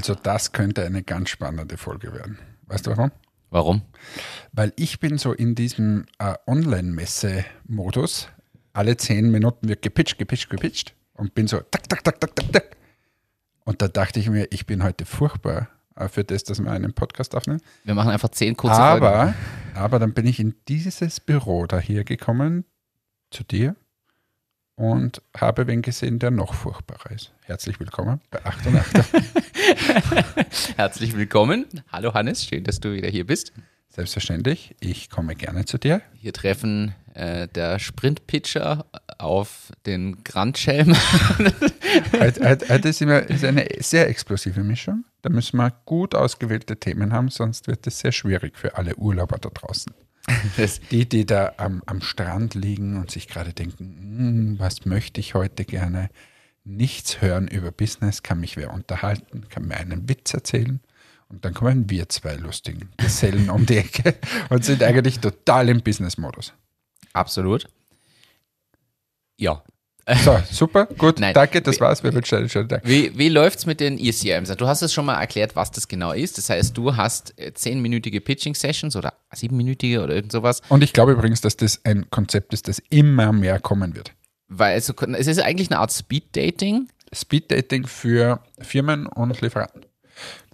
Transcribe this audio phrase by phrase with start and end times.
[0.00, 2.38] Also das könnte eine ganz spannende Folge werden.
[2.68, 3.10] Weißt du warum?
[3.50, 3.82] Warum?
[4.50, 8.28] Weil ich bin so in diesem äh, Online-Messe-Modus.
[8.72, 12.50] Alle zehn Minuten wird gepitcht, gepitcht, gepitcht und bin so tak, tak, tak, tak, tak,
[12.50, 12.76] tak.
[13.66, 16.94] Und da dachte ich mir, ich bin heute furchtbar äh, für das, dass wir einen
[16.94, 17.60] Podcast aufnehmen.
[17.84, 19.34] Wir machen einfach zehn kurze aber, Folgen.
[19.74, 22.64] aber dann bin ich in dieses Büro da hier gekommen,
[23.30, 23.76] zu dir,
[24.80, 27.32] und habe wen gesehen, der noch furchtbarer ist.
[27.42, 28.98] Herzlich willkommen bei 8 und 8.
[30.76, 31.66] Herzlich willkommen.
[31.92, 33.52] Hallo Hannes, schön, dass du wieder hier bist.
[33.90, 36.00] Selbstverständlich, ich komme gerne zu dir.
[36.14, 38.86] Hier treffen äh, der Sprint-Pitcher
[39.18, 40.94] auf den Grandschelm.
[42.18, 45.04] Heute, ist, immer, ist eine sehr explosive Mischung.
[45.20, 49.36] Da müssen wir gut ausgewählte Themen haben, sonst wird es sehr schwierig für alle Urlauber
[49.36, 49.92] da draußen.
[50.90, 53.84] Die, die da am, am Strand liegen und sich gerade denken,
[54.18, 56.10] "Hm, was möchte ich heute gerne?
[56.64, 60.80] Nichts hören über Business, kann mich wer unterhalten, kann mir einen Witz erzählen.
[61.28, 64.16] Und dann kommen wir zwei lustigen Gesellen um die Ecke
[64.50, 66.52] und sind eigentlich total im Business-Modus.
[67.12, 67.66] absolut.
[69.38, 69.62] Ja.
[70.24, 71.34] So, super, gut, Nein.
[71.34, 72.02] danke, das war's.
[72.02, 72.82] Wir wünschen einen schönen Tag.
[72.84, 74.48] Wie, wie läuft es mit den ECMs?
[74.56, 76.36] Du hast es schon mal erklärt, was das genau ist.
[76.38, 80.62] Das heißt, du hast äh, zehnminütige Pitching-Sessions oder siebenminütige oder irgend sowas.
[80.68, 84.12] Und ich glaube übrigens, dass das ein Konzept ist, das immer mehr kommen wird.
[84.48, 86.88] Weil es, so- es ist eigentlich eine Art Speed-Dating.
[87.12, 89.84] Speed-Dating für Firmen und Lieferanten.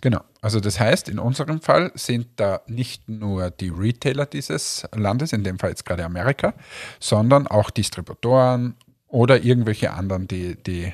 [0.00, 0.20] Genau.
[0.42, 5.42] Also das heißt, in unserem Fall sind da nicht nur die Retailer dieses Landes, in
[5.42, 6.54] dem Fall jetzt gerade Amerika,
[7.00, 8.76] sondern auch Distributoren
[9.08, 10.92] oder irgendwelche anderen, die die äh,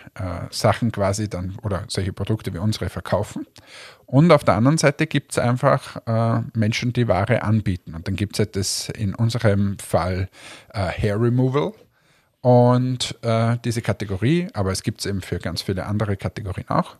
[0.50, 3.46] Sachen quasi dann oder solche Produkte wie unsere verkaufen.
[4.06, 7.94] Und auf der anderen Seite gibt es einfach äh, Menschen, die Ware anbieten.
[7.94, 10.28] Und dann gibt es halt das in unserem Fall
[10.74, 11.72] äh, Hair Removal,
[12.42, 16.96] und äh, diese Kategorie, aber es gibt es eben für ganz viele andere Kategorien auch.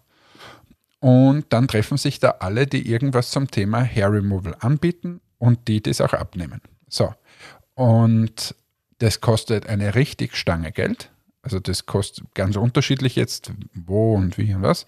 [1.01, 5.83] Und dann treffen sich da alle, die irgendwas zum Thema Hair Removal anbieten und die
[5.83, 6.61] das auch abnehmen.
[6.89, 7.13] So.
[7.75, 8.55] Und
[9.03, 11.11] das kostet eine richtig Stange Geld.
[11.43, 14.87] Also das kostet ganz unterschiedlich jetzt, wo und wie und was.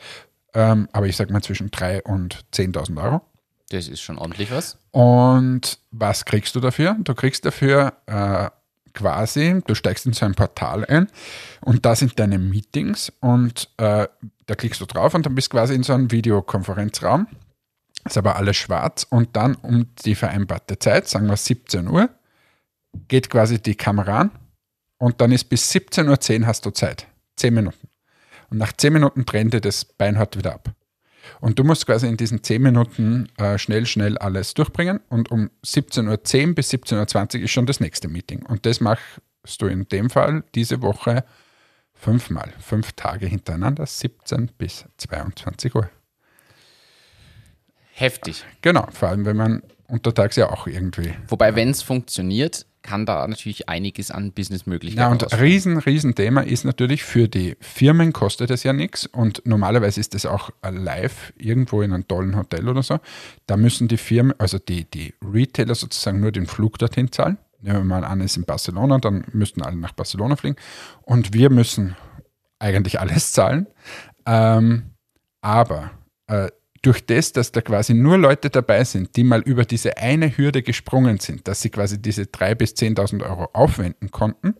[0.54, 3.22] Ähm, aber ich sage mal zwischen 3.000 und 10.000 Euro.
[3.70, 4.78] Das ist schon ordentlich was.
[4.92, 6.96] Und was kriegst du dafür?
[7.00, 8.50] Du kriegst dafür äh,
[8.92, 11.08] quasi, du steigst in so ein Portal ein
[11.62, 14.06] und da sind deine Meetings und äh,
[14.46, 17.26] da klickst du drauf und dann bist du quasi in so einem Videokonferenzraum.
[18.04, 22.10] Ist aber alles schwarz und dann um die vereinbarte Zeit, sagen wir 17 Uhr,
[23.08, 24.30] geht quasi die Kamera an
[24.98, 27.06] und dann ist bis 17.10 Uhr hast du Zeit.
[27.36, 27.88] 10 Minuten.
[28.50, 30.72] Und nach 10 Minuten trennt dir das Beinhard wieder ab.
[31.40, 35.00] Und du musst quasi in diesen 10 Minuten äh, schnell, schnell alles durchbringen.
[35.08, 38.44] Und um 17.10 Uhr bis 17.20 Uhr ist schon das nächste Meeting.
[38.46, 39.20] Und das machst
[39.58, 41.24] du in dem Fall diese Woche
[41.94, 45.88] fünfmal, fünf Tage hintereinander, 17 bis 22 Uhr.
[47.92, 48.44] Heftig.
[48.60, 51.14] Genau, vor allem wenn man untertags ja auch irgendwie.
[51.28, 55.44] Wobei, wenn es funktioniert, kann da natürlich einiges an Ja, Businessmöglichkeiten und rauskommen.
[55.44, 60.14] riesen, riesen Thema ist natürlich für die Firmen kostet es ja nichts und normalerweise ist
[60.14, 63.00] das auch live irgendwo in einem tollen Hotel oder so.
[63.46, 67.38] Da müssen die Firmen, also die, die Retailer sozusagen nur den Flug dorthin zahlen.
[67.60, 70.56] Nehmen wir mal an, es ist in Barcelona, dann müssten alle nach Barcelona fliegen
[71.02, 71.96] und wir müssen
[72.58, 73.66] eigentlich alles zahlen.
[74.26, 74.90] Ähm,
[75.40, 75.90] aber
[76.26, 76.48] äh,
[76.84, 80.62] durch das, dass da quasi nur Leute dabei sind, die mal über diese eine Hürde
[80.62, 84.54] gesprungen sind, dass sie quasi diese 3.000 bis 10.000 Euro aufwenden konnten,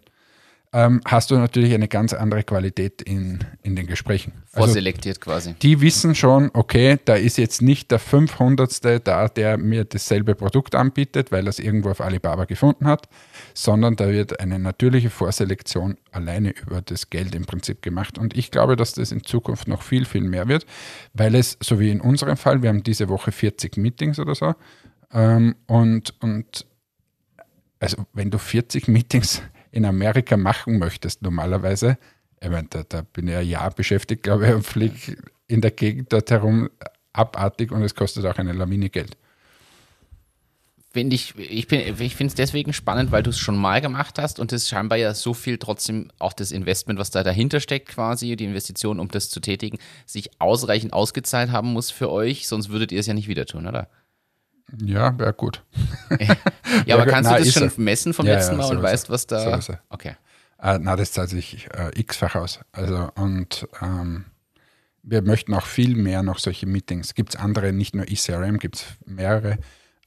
[0.74, 4.32] ähm, hast du natürlich eine ganz andere Qualität in, in den Gesprächen.
[4.52, 5.54] Also Vorselektiert quasi.
[5.62, 9.06] die wissen schon, okay, da ist jetzt nicht der 500.
[9.06, 13.08] da, der mir dasselbe Produkt anbietet, weil er es irgendwo auf Alibaba gefunden hat,
[13.54, 18.18] sondern da wird eine natürliche Vorselektion alleine über das Geld im Prinzip gemacht.
[18.18, 20.66] Und ich glaube, dass das in Zukunft noch viel, viel mehr wird,
[21.12, 24.54] weil es, so wie in unserem Fall, wir haben diese Woche 40 Meetings oder so,
[25.12, 26.66] ähm, und, und
[27.78, 29.40] also wenn du 40 Meetings
[29.74, 31.98] in Amerika machen möchtest, normalerweise,
[32.40, 35.16] ich meine, da, da bin ich ein Jahr beschäftigt, glaube ich, und fliege
[35.48, 36.70] in der Gegend dort herum
[37.12, 39.16] abartig und es kostet auch eine Lawine Geld.
[40.92, 44.16] Finde ich, ich, bin- ich finde es deswegen spannend, weil du es schon mal gemacht
[44.20, 47.88] hast und es scheinbar ja so viel trotzdem auch das Investment, was da dahinter steckt,
[47.88, 52.68] quasi, die Investition, um das zu tätigen, sich ausreichend ausgezahlt haben muss für euch, sonst
[52.68, 53.88] würdet ihr es ja nicht wieder tun, oder?
[54.82, 55.62] Ja, wäre gut.
[56.86, 57.72] Ja, aber gut, kannst na, du das schon er.
[57.80, 59.38] messen vom Ja, letzten ja, Mal und weißt, was da.
[59.38, 59.78] Sowieso.
[59.90, 60.16] Okay.
[60.60, 62.60] Äh, na, das zahlt sich äh, x-fach aus.
[62.72, 64.24] Also, und ähm,
[65.02, 67.14] wir möchten auch viel mehr noch solche Meetings.
[67.14, 69.58] Gibt es andere, nicht nur eCRM, gibt es mehrere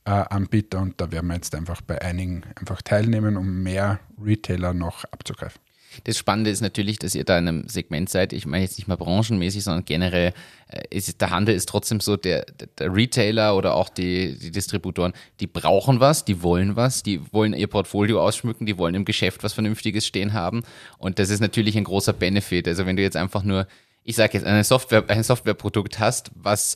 [0.05, 4.73] äh, Anbieter und da werden wir jetzt einfach bei einigen einfach teilnehmen, um mehr Retailer
[4.73, 5.61] noch abzugreifen.
[6.03, 8.87] Das Spannende ist natürlich, dass ihr da in einem Segment seid, ich meine jetzt nicht
[8.87, 10.33] mal branchenmäßig, sondern generell
[10.67, 12.45] äh, ist der Handel ist trotzdem so, der,
[12.77, 17.53] der Retailer oder auch die, die Distributoren, die brauchen was, die wollen was, die wollen
[17.53, 20.63] ihr Portfolio ausschmücken, die wollen im Geschäft was Vernünftiges stehen haben.
[20.97, 22.67] Und das ist natürlich ein großer Benefit.
[22.67, 23.67] Also wenn du jetzt einfach nur,
[24.03, 26.75] ich sage jetzt, eine Software, ein Softwareprodukt hast, was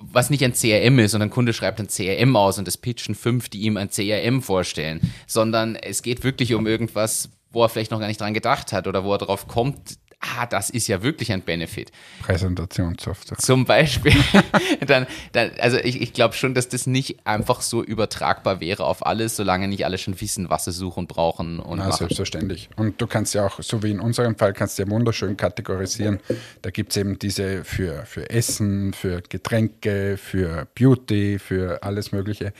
[0.00, 3.14] was nicht ein CRM ist und ein Kunde schreibt ein CRM aus und es pitchen
[3.14, 7.90] fünf, die ihm ein CRM vorstellen, sondern es geht wirklich um irgendwas, wo er vielleicht
[7.90, 11.02] noch gar nicht dran gedacht hat oder wo er darauf kommt, ah, das ist ja
[11.02, 11.90] wirklich ein Benefit.
[12.22, 13.38] Präsentationssoftware.
[13.38, 14.14] Zum Beispiel.
[14.86, 19.04] dann, dann, also ich, ich glaube schon, dass das nicht einfach so übertragbar wäre auf
[19.04, 21.98] alles, solange nicht alle schon wissen, was sie suchen, brauchen und Na, machen.
[21.98, 22.70] selbstverständlich.
[22.76, 26.20] Und du kannst ja auch, so wie in unserem Fall, kannst du ja wunderschön kategorisieren.
[26.62, 32.52] Da gibt es eben diese für, für Essen, für Getränke, für Beauty, für alles Mögliche.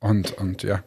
[0.00, 0.82] Und, und ja.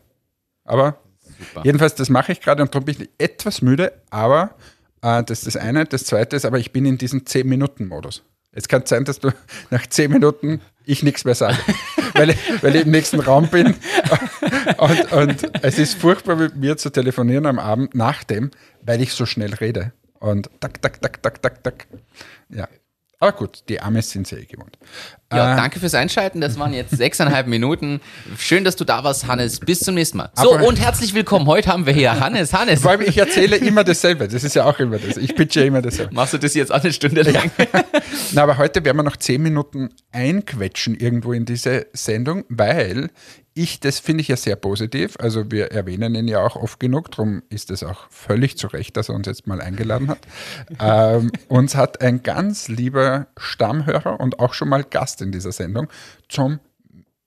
[0.64, 1.00] Aber
[1.40, 1.62] Super.
[1.64, 4.56] jedenfalls, das mache ich gerade und darum bin ich etwas müde, aber
[5.02, 5.86] äh, das ist das eine.
[5.86, 8.24] Das zweite ist, aber ich bin in diesem 10-Minuten-Modus.
[8.52, 9.32] Es kann sein, dass du
[9.70, 11.58] nach 10 Minuten ich nichts mehr sage,
[12.14, 13.76] weil, ich, weil ich im nächsten Raum bin.
[14.78, 18.52] Und, und es ist furchtbar mit mir zu telefonieren am Abend nach dem,
[18.82, 19.92] weil ich so schnell rede.
[20.20, 21.88] Und tak, tak, tak, tak, tak, tak.
[22.50, 22.68] Ja.
[23.20, 24.78] Aber gut, die Amis sind sehr gewohnt.
[25.32, 26.42] Ja, Äh, danke fürs Einschalten.
[26.42, 28.02] Das waren jetzt sechseinhalb Minuten.
[28.40, 29.60] Schön, dass du da warst, Hannes.
[29.60, 30.32] Bis zum nächsten Mal.
[30.36, 31.46] So, Aber- und herzlich willkommen.
[31.46, 32.52] Heute haben wir hier Hannes.
[32.52, 34.28] Hannes, allem, ich erzähle immer dasselbe.
[34.28, 35.18] Das ist ja auch immer das.
[35.18, 36.16] Ich pitche immer dasselbe.
[36.16, 37.52] machst du das jetzt eine Stunde lang?
[38.32, 43.12] Na, aber heute werden wir noch zehn Minuten einquetschen irgendwo in diese Sendung, weil
[43.56, 45.16] ich, das finde ich ja sehr positiv.
[45.20, 48.96] Also wir erwähnen ihn ja auch oft genug, darum ist es auch völlig zu Recht,
[48.96, 50.20] dass er uns jetzt mal eingeladen hat.
[50.80, 55.88] ähm, uns hat ein ganz lieber Stammhörer und auch schon mal Gast in dieser Sendung
[56.28, 56.60] zum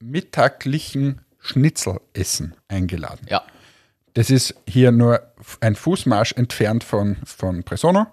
[0.00, 3.26] mittaglichen Schnitzelessen eingeladen.
[3.28, 3.42] Ja.
[4.14, 5.22] Das ist hier nur
[5.60, 8.06] ein Fußmarsch entfernt von, von Presono.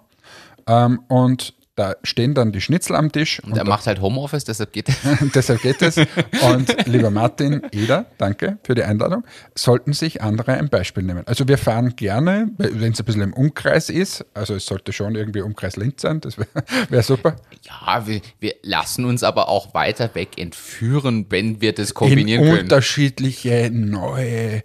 [0.66, 3.42] Ähm, und da stehen dann die Schnitzel am Tisch.
[3.42, 4.90] Und er macht halt Homeoffice, deshalb geht
[5.22, 5.96] Und deshalb geht es.
[5.96, 9.24] Und lieber Martin, Eder, danke für die Einladung,
[9.54, 11.22] sollten sich andere ein Beispiel nehmen.
[11.26, 15.14] Also wir fahren gerne, wenn es ein bisschen im Umkreis ist, also es sollte schon
[15.14, 16.48] irgendwie Umkreis Linz sein, das wäre
[16.90, 17.36] wär super.
[17.62, 22.44] Ja, wir, wir lassen uns aber auch weiter weg entführen, wenn wir das In kombinieren
[22.44, 22.60] können.
[22.60, 24.62] unterschiedliche, neue,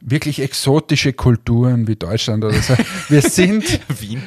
[0.00, 2.74] wirklich exotische Kulturen wie Deutschland oder so.
[3.08, 4.22] Wir sind, Wien.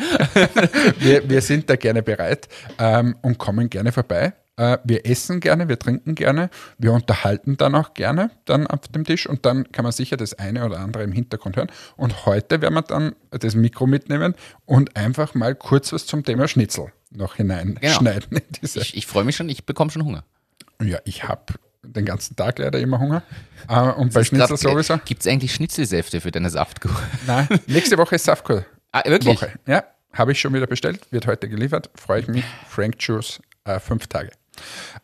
[0.99, 2.47] wir, wir sind da gerne bereit
[2.77, 4.33] ähm, und kommen gerne vorbei.
[4.57, 9.05] Äh, wir essen gerne, wir trinken gerne, wir unterhalten dann auch gerne dann auf dem
[9.05, 11.71] Tisch und dann kann man sicher das eine oder andere im Hintergrund hören.
[11.95, 14.35] Und heute werden wir dann das Mikro mitnehmen
[14.65, 18.37] und einfach mal kurz was zum Thema Schnitzel noch hineinschneiden.
[18.37, 18.81] in diese.
[18.81, 20.23] Ich, ich freue mich schon, ich bekomme schon Hunger.
[20.81, 23.23] Ja, ich habe den ganzen Tag leider immer Hunger.
[23.67, 24.97] Äh, und bei Schnitzel sowieso.
[25.05, 26.91] Gibt es eigentlich Schnitzelsäfte für deine Saftkur?
[27.27, 28.65] Nein, nächste Woche ist Saftkur.
[28.91, 29.41] Ah, wirklich?
[29.41, 29.53] Woche.
[29.67, 29.83] Ja,
[30.13, 31.89] habe ich schon wieder bestellt, wird heute geliefert.
[31.95, 32.45] Freue ich mich.
[32.67, 34.31] Frank Juice, äh, fünf Tage.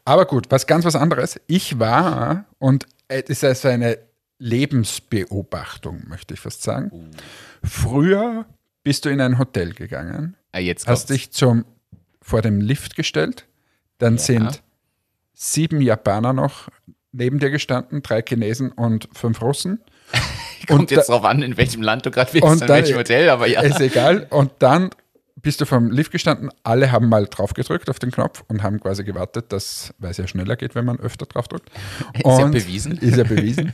[0.06, 1.40] Aber gut, was ganz was anderes.
[1.48, 3.98] Ich war, und es ist also eine
[4.40, 7.12] Lebensbeobachtung, möchte ich fast sagen.
[7.64, 8.46] Früher
[8.84, 11.66] bist du in ein Hotel gegangen, Ah, jetzt hast dich zum,
[12.22, 13.46] vor dem Lift gestellt,
[14.00, 14.64] dann sind
[15.40, 16.68] sieben Japaner noch
[17.12, 19.82] neben dir gestanden, drei Chinesen und fünf Russen.
[20.68, 22.98] Kommt und jetzt da- drauf an, in welchem Land du gerade bist, Und in welchem
[22.98, 23.62] Hotel, aber ja.
[23.62, 24.26] Ist egal.
[24.32, 24.90] Und dann
[25.42, 28.80] bist du vom Lift gestanden, alle haben mal drauf gedrückt auf den Knopf und haben
[28.80, 31.70] quasi gewartet, dass, weil es ja schneller geht, wenn man öfter drauf drückt.
[32.16, 32.98] Ist ja Und- bewiesen.
[32.98, 33.74] Ist ja bewiesen.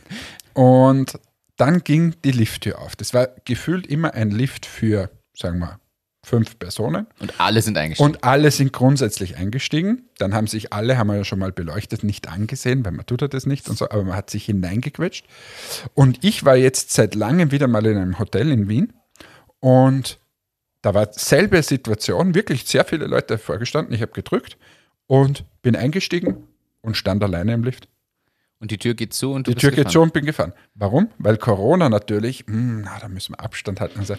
[0.54, 1.18] Und
[1.56, 2.96] dann ging die Lifttür auf.
[2.96, 5.80] Das war gefühlt immer ein Lift für, sagen wir,
[6.24, 7.06] fünf Personen.
[7.20, 8.10] Und alle sind eingestiegen.
[8.10, 10.04] Und alle sind grundsätzlich eingestiegen.
[10.18, 13.22] Dann haben sich alle, haben wir ja schon mal beleuchtet, nicht angesehen, weil man tut
[13.22, 15.26] ja das nicht und so, aber man hat sich hineingequetscht.
[15.94, 18.94] Und ich war jetzt seit langem wieder mal in einem Hotel in Wien
[19.60, 20.20] und
[20.82, 23.94] da war selbe Situation, wirklich sehr viele Leute vorgestanden.
[23.96, 24.58] Ich habe gedrückt
[25.08, 26.48] und bin eingestiegen
[26.82, 27.88] und stand alleine im Lift.
[28.64, 29.92] Und die Tür geht zu und du Die bist Tür geht gefahren.
[29.92, 30.54] zu und bin gefahren.
[30.74, 31.10] Warum?
[31.18, 34.00] Weil Corona natürlich, hm, na, da müssen wir Abstand halten.
[34.00, 34.16] Also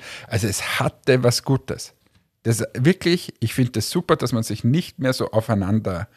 [0.46, 1.94] es hatte was Gutes.
[2.42, 6.08] Das wirklich, ich finde das super, dass man sich nicht mehr so aufeinander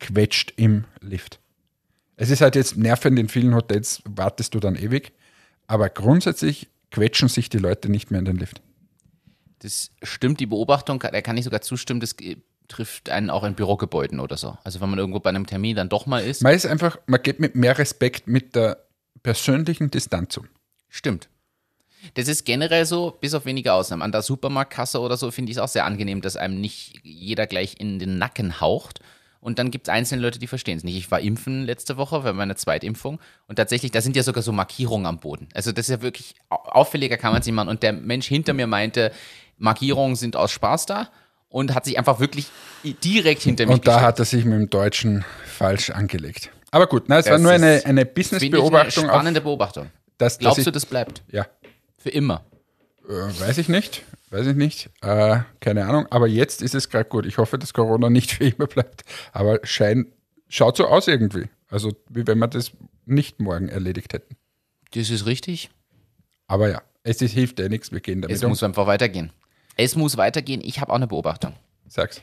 [0.00, 1.38] quetscht im Lift.
[2.16, 5.12] Es ist halt jetzt nervend, in vielen Hotels wartest du dann ewig,
[5.68, 8.62] aber grundsätzlich quetschen sich die Leute nicht mehr in den Lift.
[9.60, 12.16] Das stimmt, die Beobachtung, da kann ich sogar zustimmen, das
[12.68, 14.56] trifft einen auch in Bürogebäuden oder so.
[14.64, 16.42] Also wenn man irgendwo bei einem Termin dann doch mal ist.
[16.42, 18.84] Man ist einfach, man geht mit mehr Respekt mit der
[19.22, 20.48] persönlichen Distanz um.
[20.88, 21.28] Stimmt.
[22.14, 24.02] Das ist generell so, bis auf wenige Ausnahmen.
[24.02, 27.46] An der Supermarktkasse oder so finde ich es auch sehr angenehm, dass einem nicht jeder
[27.46, 29.00] gleich in den Nacken haucht.
[29.40, 30.96] Und dann gibt es einzelne Leute, die verstehen es nicht.
[30.96, 34.50] Ich war impfen letzte Woche bei meiner Zweitimpfung und tatsächlich, da sind ja sogar so
[34.52, 35.48] Markierungen am Boden.
[35.54, 37.68] Also das ist ja wirklich au- auffälliger kann man es nicht machen.
[37.68, 39.12] Und der Mensch hinter mir meinte,
[39.58, 41.10] Markierungen sind aus Spaß da
[41.48, 42.46] und hat sich einfach wirklich
[43.02, 44.06] direkt hinter mich Und da gestellt.
[44.08, 46.50] hat er sich mit dem Deutschen falsch angelegt.
[46.70, 49.04] Aber gut, nein, es war Das nur eine, eine Business-Beobachtung.
[49.04, 49.90] eine auf- spannende Beobachtung.
[50.18, 51.22] dass- dass Glaubst ich- du, das bleibt?
[51.30, 51.46] Ja,
[51.98, 52.44] Für immer.
[53.08, 54.02] äh, weiß ich nicht.
[54.30, 54.90] Weiß ich nicht.
[55.02, 56.06] Äh, keine Ahnung.
[56.10, 57.26] Aber jetzt ist es gerade gut.
[57.26, 59.04] Ich hoffe, dass Corona nicht für immer bleibt.
[59.32, 60.06] Aber schein,
[60.48, 61.44] schaut so aus irgendwie.
[61.70, 62.72] Also, wie wenn wir das
[63.04, 64.36] nicht morgen erledigt hätten.
[64.94, 65.70] Das ist richtig.
[66.48, 67.92] Aber ja, es ist, hilft ja nichts.
[67.92, 68.48] Wir gehen damit Es um.
[68.50, 69.30] muss einfach weitergehen.
[69.76, 70.60] Es muss weitergehen.
[70.64, 71.54] Ich habe auch eine Beobachtung.
[71.88, 72.22] Sag's.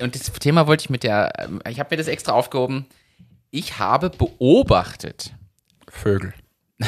[0.00, 2.86] Und das Thema wollte ich mit der, ähm, ich habe mir das extra aufgehoben.
[3.50, 5.32] Ich habe beobachtet,
[5.88, 6.34] Vögel.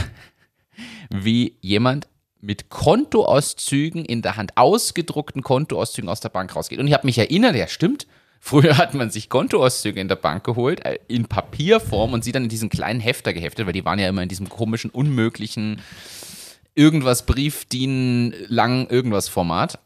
[1.10, 2.08] wie jemand
[2.40, 6.78] mit Kontoauszügen in der Hand, ausgedruckten Kontoauszügen aus der Bank rausgeht.
[6.78, 8.06] Und ich habe mich erinnert, ja stimmt,
[8.40, 12.44] früher hat man sich Kontoauszüge in der Bank geholt, äh, in Papierform und sie dann
[12.44, 15.80] in diesen kleinen Hefter geheftet, weil die waren ja immer in diesem komischen, unmöglichen
[16.74, 19.78] irgendwas Brief, DIN, lang irgendwas Format.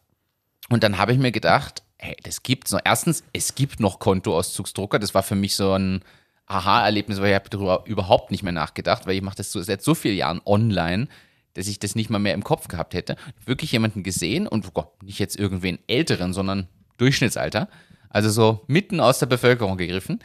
[0.69, 2.81] Und dann habe ich mir gedacht, hey, das gibt's noch.
[2.85, 4.99] Erstens, es gibt noch Kontoauszugsdrucker.
[4.99, 6.03] Das war für mich so ein
[6.47, 9.83] Aha-Erlebnis, weil ich habe darüber überhaupt nicht mehr nachgedacht, weil ich mache das so, seit
[9.83, 11.09] so vielen Jahren online,
[11.55, 13.17] dass ich das nicht mal mehr im Kopf gehabt hätte.
[13.45, 17.69] Wirklich jemanden gesehen und oh Gott, nicht jetzt irgendwen Älteren, sondern Durchschnittsalter,
[18.09, 20.21] also so mitten aus der Bevölkerung gegriffen,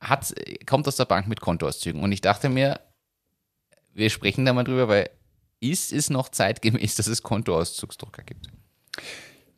[0.00, 0.34] hat,
[0.66, 2.02] kommt aus der Bank mit Kontoauszügen.
[2.02, 2.80] Und ich dachte mir,
[3.92, 5.10] wir sprechen da mal drüber, weil
[5.60, 8.48] ist es noch zeitgemäß, dass es Kontoauszugsdrucker gibt?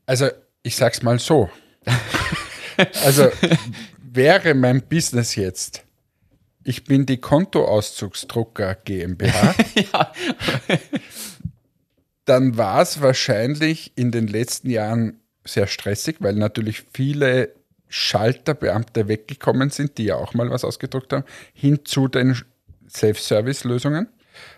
[0.07, 0.28] Also,
[0.62, 1.50] ich sag's mal so.
[3.02, 3.30] Also,
[4.02, 5.85] wäre mein Business jetzt,
[6.64, 9.54] ich bin die Kontoauszugsdrucker GmbH,
[12.25, 17.54] dann war es wahrscheinlich in den letzten Jahren sehr stressig, weil natürlich viele
[17.88, 22.40] Schalterbeamte weggekommen sind, die ja auch mal was ausgedruckt haben, hin zu den
[22.88, 24.09] Self-Service-Lösungen.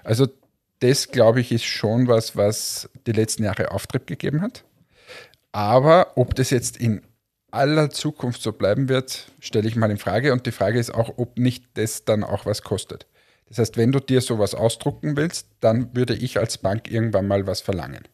[0.04, 0.28] Also
[0.82, 4.64] das, glaube ich, ist schon was, was die letzten Jahre Auftrieb gegeben hat.
[5.52, 7.02] Aber ob das jetzt in
[7.50, 10.32] aller Zukunft so bleiben wird, stelle ich mal in Frage.
[10.32, 13.06] Und die Frage ist auch, ob nicht das dann auch was kostet.
[13.48, 17.46] Das heißt, wenn du dir sowas ausdrucken willst, dann würde ich als Bank irgendwann mal
[17.46, 18.08] was verlangen.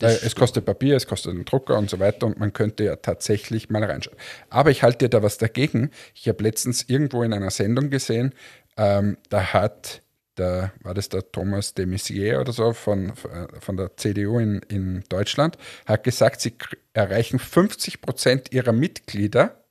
[0.00, 2.96] Weil es kostet Papier, es kostet einen Drucker und so weiter und man könnte ja
[2.96, 4.16] tatsächlich mal reinschauen.
[4.50, 5.90] Aber ich halte dir da was dagegen.
[6.14, 8.34] Ich habe letztens irgendwo in einer Sendung gesehen,
[8.76, 10.02] ähm, da hat
[10.36, 13.12] der, war das der Thomas de Maizière oder so von,
[13.60, 16.54] von der CDU in, in Deutschland, hat gesagt, sie
[16.92, 19.64] erreichen 50 Prozent ihrer Mitglieder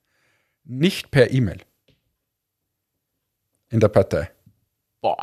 [0.64, 1.60] nicht per E-Mail
[3.70, 4.30] in der Partei.
[5.02, 5.18] boah.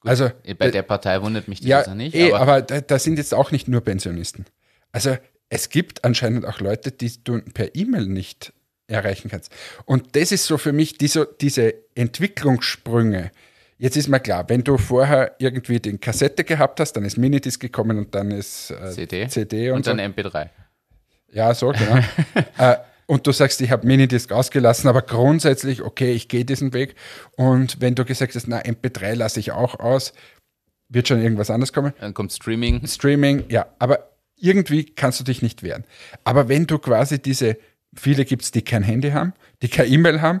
[0.00, 2.14] Gut, Also, bei äh, der Partei wundert mich das Ja, jetzt nicht.
[2.14, 4.44] eh, aber, aber, da, da sind jetzt auch nicht nur Pensionisten.
[4.92, 5.16] Also
[5.48, 8.52] es gibt anscheinend auch Leute, die du per E-Mail nicht
[8.86, 9.52] erreichen kannst.
[9.86, 13.30] Und das ist so für mich diese, diese Entwicklungssprünge.
[13.78, 17.60] Jetzt ist mir klar, wenn du vorher irgendwie den Kassette gehabt hast, dann ist Minidisc
[17.60, 19.28] gekommen und dann ist äh, CD.
[19.28, 19.94] CD und, und so.
[19.94, 20.48] dann MP3.
[21.32, 21.98] Ja, so, genau.
[22.58, 26.96] äh, und du sagst, ich habe Minidisc ausgelassen, aber grundsätzlich, okay, ich gehe diesen Weg.
[27.36, 30.12] Und wenn du gesagt hast, na, MP3 lasse ich auch aus,
[30.88, 31.92] wird schon irgendwas anderes kommen.
[32.00, 32.86] Dann kommt Streaming.
[32.86, 35.84] Streaming, ja, aber irgendwie kannst du dich nicht wehren.
[36.24, 37.56] Aber wenn du quasi diese,
[37.94, 40.40] viele gibt es, die kein Handy haben, die kein E-Mail haben,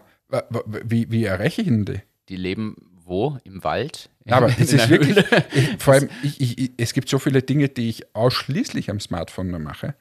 [0.84, 2.00] wie, wie erreiche ich denn die?
[2.28, 2.76] Die leben
[3.08, 3.38] wo?
[3.44, 4.10] Im Wald?
[4.24, 5.16] Ja, aber das ist wirklich,
[5.54, 9.50] ich, vor allem, ich, ich, es gibt so viele Dinge, die ich ausschließlich am Smartphone
[9.50, 9.94] nur mache.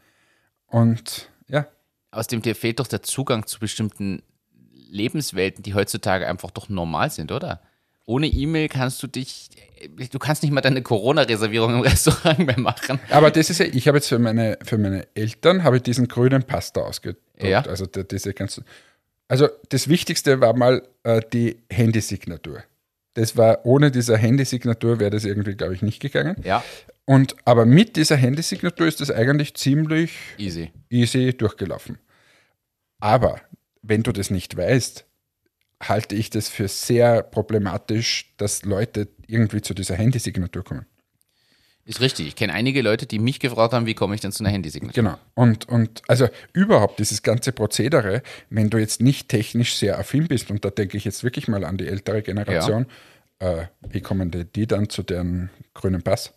[0.67, 1.67] Und ja,
[2.11, 4.21] Aus dem dir fehlt doch der Zugang zu bestimmten
[4.89, 7.61] Lebenswelten, die heutzutage einfach doch normal sind, oder?
[8.05, 9.49] Ohne E-Mail kannst du dich,
[10.11, 12.99] du kannst nicht mal deine Corona-Reservierung im Restaurant mehr machen.
[13.09, 16.07] aber das ist ja, ich habe jetzt für meine, für meine Eltern, habe ich diesen
[16.07, 17.21] grünen Pasta ausgedruckt.
[17.41, 17.61] Ja.
[17.61, 18.63] Also diese ganzen,
[19.27, 22.63] also das Wichtigste war mal äh, die Handysignatur.
[23.17, 26.35] Das war, ohne diese Handysignatur wäre das irgendwie, glaube ich, nicht gegangen.
[26.43, 26.63] Ja,
[27.05, 30.71] Und aber mit dieser Handysignatur ist das eigentlich ziemlich easy.
[30.91, 31.97] easy durchgelaufen.
[32.99, 33.41] Aber
[33.81, 35.05] wenn du das nicht weißt,
[35.81, 40.85] halte ich das für sehr problematisch, dass Leute irgendwie zu dieser Handysignatur kommen.
[41.87, 42.27] Ist richtig.
[42.27, 44.93] Ich kenne einige Leute, die mich gefragt haben, wie komme ich denn zu einer Handysignatur?
[44.93, 45.17] Genau.
[45.35, 50.51] Und, und also überhaupt dieses ganze Prozedere, wenn du jetzt nicht technisch sehr affin bist,
[50.51, 52.87] und da denke ich jetzt wirklich mal an die ältere Generation,
[53.39, 56.33] äh, wie kommen die, die dann zu deren grünen Pass?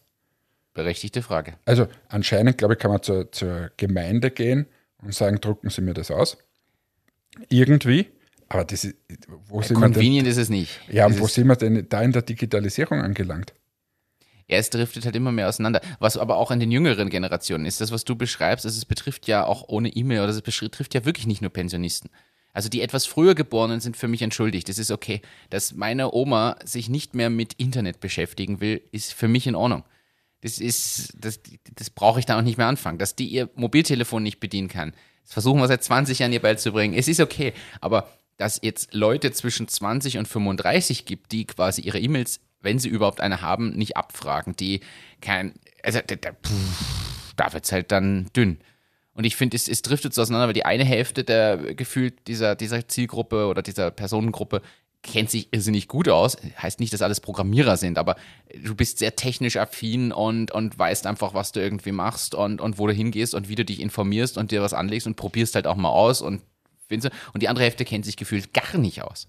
[0.73, 1.55] Berechtigte Frage.
[1.65, 4.67] Also anscheinend, glaube ich, kann man zur, zur Gemeinde gehen
[5.03, 6.39] und sagen, drucken Sie mir das aus.
[7.49, 8.07] Irgendwie.
[8.49, 8.95] Aber das ist,
[9.49, 9.95] wo sind wir denn?
[9.95, 10.79] Convenient ist es nicht.
[10.89, 13.53] Ja, Es wo sind wir denn da in der Digitalisierung angelangt?
[14.51, 15.81] Ja, es driftet halt immer mehr auseinander.
[16.01, 19.29] Was aber auch in den jüngeren Generationen ist, das, was du beschreibst, also es betrifft
[19.29, 22.11] ja auch ohne E-Mail oder es betrifft ja wirklich nicht nur Pensionisten.
[22.53, 24.69] Also die etwas früher Geborenen sind für mich entschuldigt.
[24.69, 25.23] Das ist okay.
[25.51, 29.85] Dass meine Oma sich nicht mehr mit Internet beschäftigen will, ist für mich in Ordnung.
[30.41, 31.39] Das ist, das,
[31.77, 32.99] das brauche ich dann auch nicht mehr anfangen.
[32.99, 34.95] Dass die ihr Mobiltelefon nicht bedienen kann.
[35.23, 36.99] Das versuchen wir seit 20 Jahren ihr beizubringen.
[36.99, 37.53] Es ist okay.
[37.81, 42.89] Aber dass jetzt Leute zwischen 20 und 35 gibt, die quasi ihre E-Mails, wenn sie
[42.89, 44.81] überhaupt eine haben, nicht abfragen, die
[45.21, 46.31] kein, also da, da,
[47.37, 48.59] da wird es halt dann dünn.
[49.15, 52.55] Und ich finde, es, es driftet so auseinander, weil die eine Hälfte der gefühlt dieser,
[52.55, 54.63] dieser Zielgruppe oder dieser Personengruppe
[55.03, 56.37] kennt sich irrsinnig gut aus.
[56.61, 58.17] Heißt nicht, dass alles Programmierer sind, aber
[58.63, 62.79] du bist sehr technisch affin und, und weißt einfach, was du irgendwie machst und, und
[62.79, 65.67] wo du hingehst und wie du dich informierst und dir was anlegst und probierst halt
[65.67, 66.43] auch mal aus und
[67.33, 69.29] und die andere Hälfte kennt sich gefühlt gar nicht aus.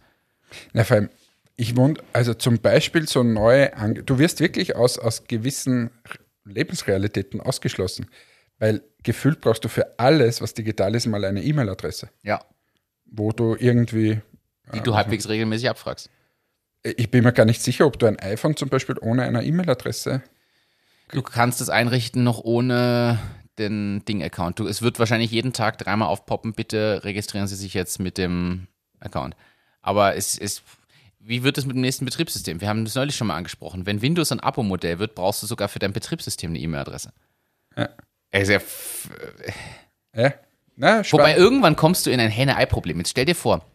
[0.73, 1.09] Na, vor allem,
[1.55, 3.71] ich wohne, also zum Beispiel so neue,
[4.05, 5.91] du wirst wirklich aus, aus gewissen
[6.45, 8.07] Lebensrealitäten ausgeschlossen,
[8.59, 12.09] weil gefühlt brauchst du für alles, was digital ist, mal eine E-Mail-Adresse.
[12.23, 12.43] Ja.
[13.05, 14.21] Wo du irgendwie.
[14.73, 16.09] Die du äh, halbwegs regelmäßig abfragst.
[16.83, 20.23] Ich bin mir gar nicht sicher, ob du ein iPhone zum Beispiel ohne eine E-Mail-Adresse.
[21.11, 23.19] Du kannst es einrichten noch ohne
[23.59, 24.59] den Ding-Account.
[24.61, 28.67] Es wird wahrscheinlich jeden Tag dreimal aufpoppen, bitte registrieren Sie sich jetzt mit dem
[28.99, 29.35] Account.
[29.81, 30.63] Aber es ist,
[31.23, 32.61] wie wird es mit dem nächsten Betriebssystem?
[32.61, 33.85] Wir haben das neulich schon mal angesprochen.
[33.85, 37.13] Wenn Windows ein Abo-Modell wird, brauchst du sogar für dein Betriebssystem eine E-Mail-Adresse.
[37.77, 37.89] Ja.
[38.31, 38.53] Also,
[40.15, 40.33] ja.
[40.75, 42.97] Na, Wobei irgendwann kommst du in ein Henne-Ei-Problem.
[42.97, 43.65] Jetzt stell dir vor,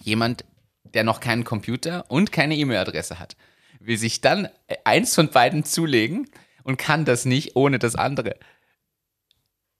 [0.00, 0.44] jemand,
[0.84, 3.36] der noch keinen Computer und keine E-Mail-Adresse hat,
[3.80, 4.48] will sich dann
[4.84, 6.28] eins von beiden zulegen
[6.62, 8.36] und kann das nicht ohne das andere.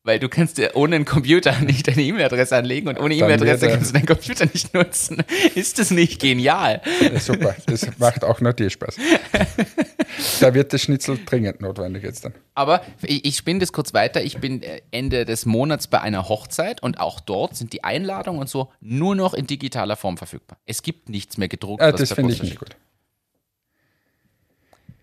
[0.05, 3.91] Weil du kannst dir ohne einen Computer nicht deine E-Mail-Adresse anlegen und ohne E-Mail-Adresse kannst
[3.91, 5.23] du deinen Computer nicht nutzen.
[5.55, 6.83] Ist das nicht genial?
[7.01, 8.97] Ja, super, das macht auch nur dir Spaß.
[10.41, 12.35] da wird das Schnitzel dringend notwendig jetzt dann.
[12.55, 14.23] Aber ich, ich spinne das kurz weiter.
[14.23, 18.41] Ich bin äh, Ende des Monats bei einer Hochzeit und auch dort sind die Einladungen
[18.41, 20.59] und so nur noch in digitaler Form verfügbar.
[20.67, 21.81] Es gibt nichts mehr gedruckt.
[21.81, 22.77] Ja, das finde ich nicht gut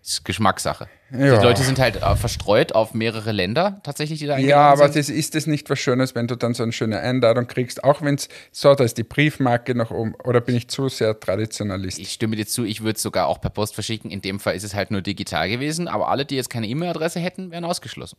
[0.02, 0.88] ist Geschmackssache.
[1.10, 1.38] Ja.
[1.38, 4.96] Die Leute sind halt äh, verstreut auf mehrere Länder tatsächlich, die da Ja, aber sind.
[4.96, 8.00] das ist es nicht was Schönes, wenn du dann so eine schöne Einladung kriegst, auch
[8.02, 11.98] wenn es so, da ist die Briefmarke noch oben, oder bin ich zu sehr Traditionalist?
[11.98, 14.10] Ich stimme dir zu, ich würde es sogar auch per Post verschicken.
[14.10, 17.18] In dem Fall ist es halt nur digital gewesen, aber alle, die jetzt keine E-Mail-Adresse
[17.20, 18.16] hätten, wären ausgeschlossen.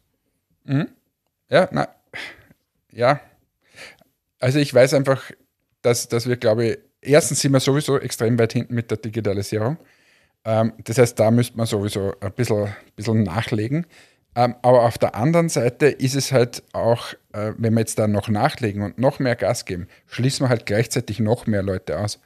[0.66, 0.90] Mhm.
[1.50, 1.88] Ja, na,
[2.92, 3.20] ja.
[4.40, 5.24] Also ich weiß einfach,
[5.82, 9.78] dass, dass wir, glaube ich, erstens sind wir sowieso extrem weit hinten mit der Digitalisierung.
[10.46, 13.86] Ähm, das heißt, da müsste man sowieso ein bisschen, bisschen nachlegen.
[14.34, 18.08] Ähm, aber auf der anderen Seite ist es halt auch, äh, wenn wir jetzt da
[18.08, 22.20] noch nachlegen und noch mehr Gas geben, schließen wir halt gleichzeitig noch mehr Leute aus.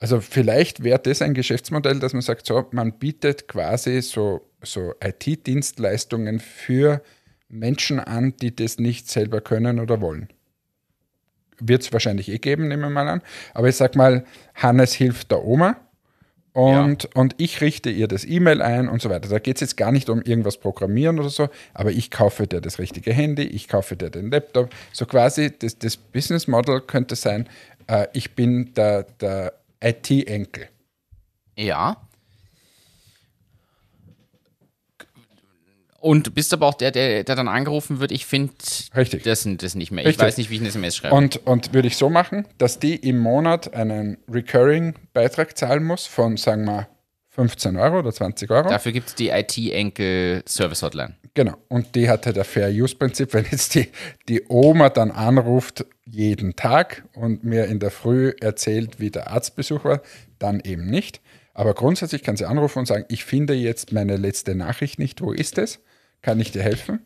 [0.00, 4.94] Also vielleicht wäre das ein Geschäftsmodell, dass man sagt, so, man bietet quasi so, so
[5.04, 7.02] IT-Dienstleistungen für
[7.48, 10.28] Menschen an, die das nicht selber können oder wollen.
[11.60, 13.22] Wird es wahrscheinlich eh geben, nehmen wir mal an.
[13.54, 15.76] Aber ich sag mal, Hannes hilft der Oma
[16.52, 17.10] und, ja.
[17.14, 19.28] und ich richte ihr das E-Mail ein und so weiter.
[19.28, 22.60] Da geht es jetzt gar nicht um irgendwas programmieren oder so, aber ich kaufe dir
[22.60, 24.70] das richtige Handy, ich kaufe dir den Laptop.
[24.92, 27.48] So quasi das, das Business Model könnte sein,
[27.86, 30.68] äh, ich bin der, der IT-Enkel.
[31.56, 31.96] Ja.
[36.02, 38.52] Und bist aber auch der, der, der dann angerufen wird, ich finde
[39.24, 40.04] das, das nicht mehr.
[40.04, 41.14] Ich weiß nicht, wie ich eine SMS schreibe.
[41.14, 46.36] Und, und würde ich so machen, dass die im Monat einen Recurring-Beitrag zahlen muss von,
[46.36, 46.88] sagen wir,
[47.28, 48.68] 15 Euro oder 20 Euro.
[48.68, 51.14] Dafür gibt es die IT-Enkel-Service-Hotline.
[51.34, 51.54] Genau.
[51.68, 53.32] Und die hat halt ein Fair-Use-Prinzip.
[53.32, 53.88] Wenn jetzt die,
[54.28, 59.84] die Oma dann anruft jeden Tag und mir in der Früh erzählt, wie der Arztbesuch
[59.84, 60.02] war,
[60.40, 61.20] dann eben nicht.
[61.54, 65.32] Aber grundsätzlich kann sie anrufen und sagen, ich finde jetzt meine letzte Nachricht nicht, wo
[65.32, 65.80] ist es?
[66.22, 67.00] Kann ich dir helfen?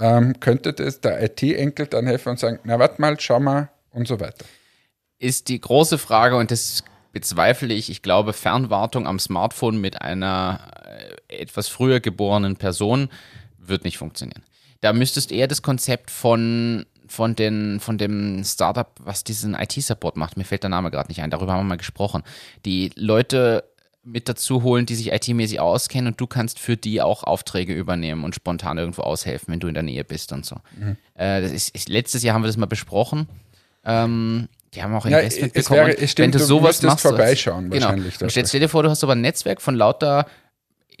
[0.00, 4.06] Ähm, könnte das der IT-Enkel dann helfen und sagen, na warte mal, schau mal und
[4.06, 4.44] so weiter?
[5.18, 7.90] Ist die große Frage und das bezweifle ich.
[7.90, 10.60] Ich glaube, Fernwartung am Smartphone mit einer
[11.28, 13.08] äh, etwas früher geborenen Person
[13.58, 14.44] wird nicht funktionieren.
[14.80, 20.36] Da müsstest eher das Konzept von von, den, von dem Startup, was diesen IT-Support macht,
[20.36, 22.22] mir fällt der Name gerade nicht ein, darüber haben wir mal gesprochen.
[22.66, 23.64] Die Leute
[24.10, 28.24] mit dazu holen, die sich IT-mäßig auskennen und du kannst für die auch Aufträge übernehmen
[28.24, 30.56] und spontan irgendwo aushelfen, wenn du in der Nähe bist und so.
[30.76, 30.96] Mhm.
[31.14, 33.28] Äh, das ist, ist, letztes Jahr haben wir das mal besprochen.
[33.84, 35.86] Ähm, die haben auch Investment ja, bekommen.
[35.86, 37.86] Wäre, stimmt, wenn du, sowas machst, vorbeischauen genau.
[37.86, 38.20] wahrscheinlich.
[38.20, 40.26] Und stell dir vor, du hast aber ein Netzwerk von lauter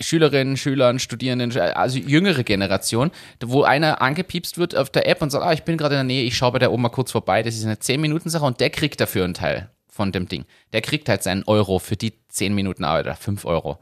[0.00, 3.10] Schülerinnen, Schülern, Studierenden, also jüngere Generation,
[3.44, 6.04] wo einer angepiepst wird auf der App und sagt, ah, ich bin gerade in der
[6.04, 9.00] Nähe, ich schaue bei der Oma kurz vorbei, das ist eine 10-Minuten-Sache und der kriegt
[9.00, 10.44] dafür einen Teil von dem Ding.
[10.72, 13.78] Der kriegt halt seinen Euro für die 10 Minuten Arbeit oder 5 Euro.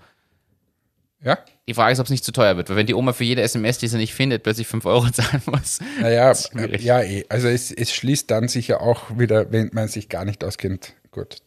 [1.23, 1.39] Ja.
[1.69, 3.43] Die Frage ist, ob es nicht zu teuer wird, weil wenn die Oma für jede
[3.43, 5.81] SMS, die sie nicht findet, plötzlich 5 Euro zahlen muss.
[6.01, 6.33] Naja,
[6.79, 7.27] ja, eh.
[7.29, 10.95] Also es, es schließt dann sicher auch wieder, wenn man sich gar nicht auskennt.
[11.11, 11.43] Gut.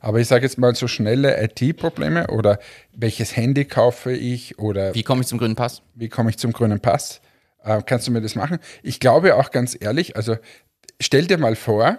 [0.00, 2.60] Aber ich sage jetzt mal so schnelle IT-Probleme oder
[2.94, 5.82] welches Handy kaufe ich oder Wie komme ich zum grünen Pass?
[5.96, 7.20] wie komme ich zum grünen Pass?
[7.64, 8.58] Äh, kannst du mir das machen?
[8.84, 10.36] Ich glaube auch ganz ehrlich, also
[11.00, 11.98] stell dir mal vor,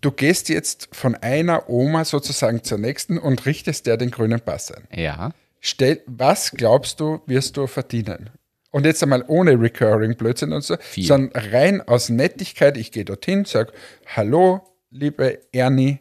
[0.00, 4.72] du gehst jetzt von einer Oma sozusagen zur nächsten und richtest der den grünen Pass
[4.72, 4.86] ein.
[4.94, 5.32] Ja.
[5.60, 8.30] Stell, was glaubst du, wirst du verdienen?
[8.70, 11.04] Und jetzt einmal ohne Recurring Blödsinn und so, Viel.
[11.04, 12.76] sondern rein aus Nettigkeit.
[12.76, 13.72] Ich gehe dorthin, sage,
[14.06, 15.98] hallo, liebe Ernie,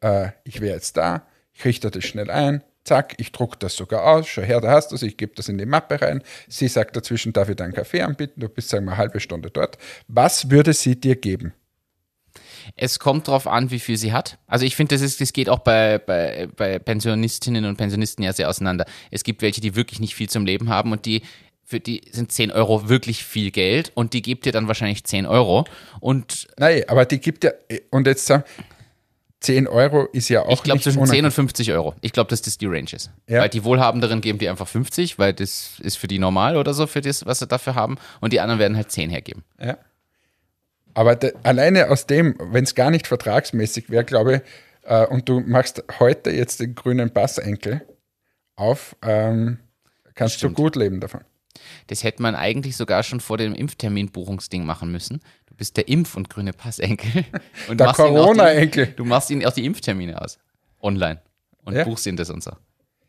[0.00, 4.04] äh, ich wäre jetzt da, ich richte das schnell ein, zack, ich drucke das sogar
[4.04, 6.22] aus, schau her, da hast du es, ich gebe das in die Mappe rein.
[6.48, 9.20] Sie sagt dazwischen, darf ich dir einen Kaffee anbieten, du bist, sagen wir, eine halbe
[9.20, 9.78] Stunde dort.
[10.08, 11.54] Was würde sie dir geben?
[12.76, 14.38] Es kommt darauf an, wie viel sie hat.
[14.46, 18.32] Also ich finde, das, ist, das geht auch bei, bei, bei Pensionistinnen und Pensionisten ja
[18.32, 18.84] sehr auseinander.
[19.10, 21.22] Es gibt welche, die wirklich nicht viel zum Leben haben und die
[21.64, 25.26] für die sind 10 Euro wirklich viel Geld und die gibt dir dann wahrscheinlich 10
[25.26, 25.66] Euro.
[26.00, 27.50] Und Nein, aber die gibt ja,
[27.90, 28.44] und jetzt sagen,
[29.40, 31.94] 10 Euro ist ja auch ich glaube zwischen ohne- 10 und 50 Euro.
[32.00, 33.10] Ich glaube, dass das die Range ist.
[33.28, 33.42] Ja.
[33.42, 36.86] Weil die Wohlhabenderen geben dir einfach 50, weil das ist für die normal oder so,
[36.86, 37.98] für das, was sie dafür haben.
[38.20, 39.44] Und die anderen werden halt 10 hergeben.
[39.62, 39.76] Ja.
[40.94, 44.40] Aber de, alleine aus dem, wenn es gar nicht vertragsmäßig wäre, glaube ich,
[44.90, 47.82] äh, und du machst heute jetzt den grünen Passenkel
[48.56, 49.58] auf, ähm,
[50.14, 50.56] kannst du Stimmt.
[50.56, 51.20] gut leben davon.
[51.88, 55.20] Das hätte man eigentlich sogar schon vor dem Impfterminbuchungsding machen müssen.
[55.46, 57.24] Du bist der Impf- und grüne Passenkel.
[57.68, 58.88] Und Der Corona-Enkel.
[58.96, 60.38] Du machst ihnen auch die Impftermine aus.
[60.80, 61.20] Online.
[61.64, 61.84] Und Ja.
[61.84, 62.52] buchst ihnen das und so.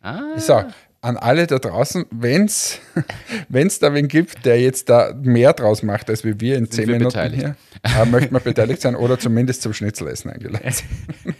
[0.01, 0.63] Ah, So,
[1.01, 2.79] an alle da draußen, wenn es
[3.79, 6.95] da wen gibt, der jetzt da mehr draus macht, als wie wir in zehn wir
[6.95, 7.41] Minuten beteiligt.
[7.43, 10.73] hier, äh, möchte man beteiligt sein oder zumindest zum Schnitzelessen eingeladen.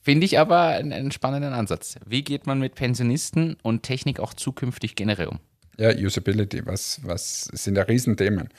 [0.00, 1.96] Finde ich aber einen, einen spannenden Ansatz.
[2.04, 5.40] Wie geht man mit Pensionisten und Technik auch zukünftig generell um?
[5.78, 8.50] Ja, Usability, was, was sind ja Riesenthemen.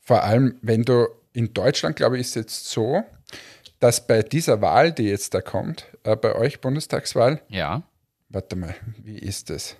[0.00, 3.02] Vor allem, wenn du in Deutschland, glaube ich, ist jetzt so,
[3.80, 7.82] dass bei dieser Wahl, die jetzt da kommt, äh, bei euch Bundestagswahl, Ja.
[8.28, 9.76] warte mal, wie ist das?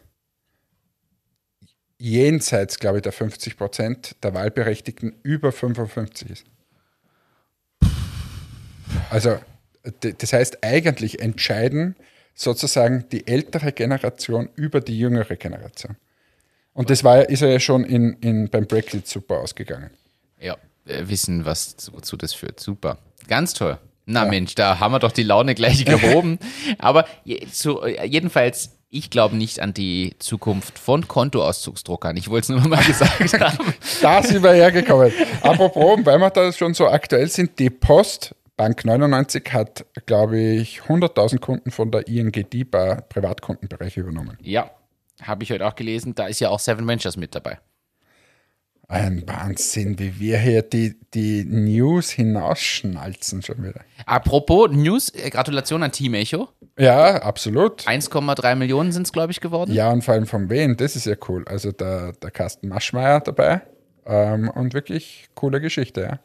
[1.98, 6.44] Jenseits, glaube ich, der 50 Prozent der Wahlberechtigten über 55 ist.
[9.10, 9.38] Also,
[10.00, 11.96] das heißt, eigentlich entscheiden
[12.34, 15.96] sozusagen die ältere Generation über die jüngere Generation.
[16.72, 19.90] Und das war, ist ja schon in, in, beim Brexit super ausgegangen.
[20.38, 20.56] Ja.
[20.86, 22.60] Äh, wissen, was, wozu das führt.
[22.60, 22.98] Super.
[23.26, 23.78] Ganz toll.
[24.06, 26.38] Na Mensch, da haben wir doch die Laune gleich gehoben.
[26.78, 32.16] Aber je, zu, äh, jedenfalls, ich glaube nicht an die Zukunft von Kontoauszugsdruckern.
[32.16, 33.74] Ich wollte es nur mal gesagt haben.
[34.00, 35.12] Da sind wir hergekommen.
[35.42, 40.80] Apropos, weil wir da schon so aktuell sind, die Post, Bank 99, hat, glaube ich,
[40.80, 44.38] 100.000 Kunden von der ING DIBA Privatkundenbereich übernommen.
[44.42, 44.70] Ja,
[45.22, 46.14] habe ich heute auch gelesen.
[46.14, 47.58] Da ist ja auch Seven Ventures mit dabei.
[48.90, 53.82] Ein Wahnsinn, wie wir hier die, die News hinausschnalzen schon wieder.
[54.06, 56.48] Apropos News, äh, Gratulation an Team Echo.
[56.78, 57.86] Ja, absolut.
[57.86, 59.72] 1,3 Millionen sind es, glaube ich, geworden.
[59.74, 61.44] Ja, und vor allem von wen, das ist ja cool.
[61.46, 63.60] Also der, der Carsten Maschmeyer dabei
[64.06, 66.18] ähm, und wirklich coole Geschichte, ja.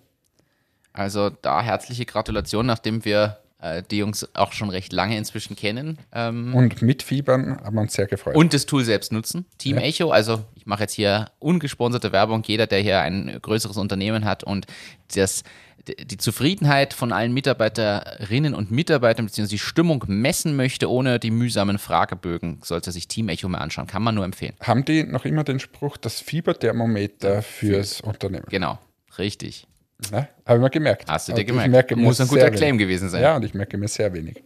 [0.93, 5.97] Also da herzliche Gratulation, nachdem wir äh, die Jungs auch schon recht lange inzwischen kennen.
[6.13, 8.35] Ähm, Und mit Fiebern haben wir uns sehr gefreut.
[8.35, 9.45] und das Tool selbst nutzen.
[9.57, 9.83] Team Ja.
[9.83, 12.41] Echo, also ich mache jetzt hier ungesponserte Werbung.
[12.45, 14.65] Jeder, der hier ein größeres Unternehmen hat und
[15.13, 15.43] das,
[15.85, 19.47] die Zufriedenheit von allen Mitarbeiterinnen und Mitarbeitern bzw.
[19.47, 23.87] die Stimmung messen möchte, ohne die mühsamen Fragebögen, sollte sich Team Echo mal anschauen.
[23.87, 24.53] Kann man nur empfehlen.
[24.61, 28.45] haben die noch immer den Spruch, das Fieberthermometer fürs Unternehmen?
[28.49, 28.79] Genau,
[29.17, 29.67] richtig.
[30.11, 30.29] Ne?
[30.45, 31.09] Habe ich mir gemerkt.
[31.09, 31.71] Hast du dir ich gemerkt.
[31.71, 32.55] merke Muss ein guter wenig.
[32.57, 33.21] Claim gewesen sein.
[33.21, 34.41] Ja, und ich merke mir sehr wenig.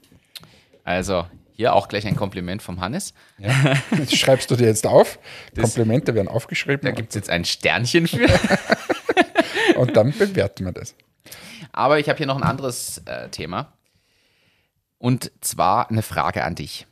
[0.84, 3.14] Also hier auch gleich ein Kompliment vom Hannes.
[3.40, 3.52] Ja.
[3.98, 5.18] Das schreibst du dir jetzt auf.
[5.60, 8.28] Komplimente werden aufgeschrieben Da gibt es jetzt ein Sternchen für.
[9.76, 10.96] und dann bewerten wir das.
[11.72, 13.74] Aber ich habe hier noch ein anderes äh, Thema.
[15.00, 16.86] Und zwar eine Frage an dich.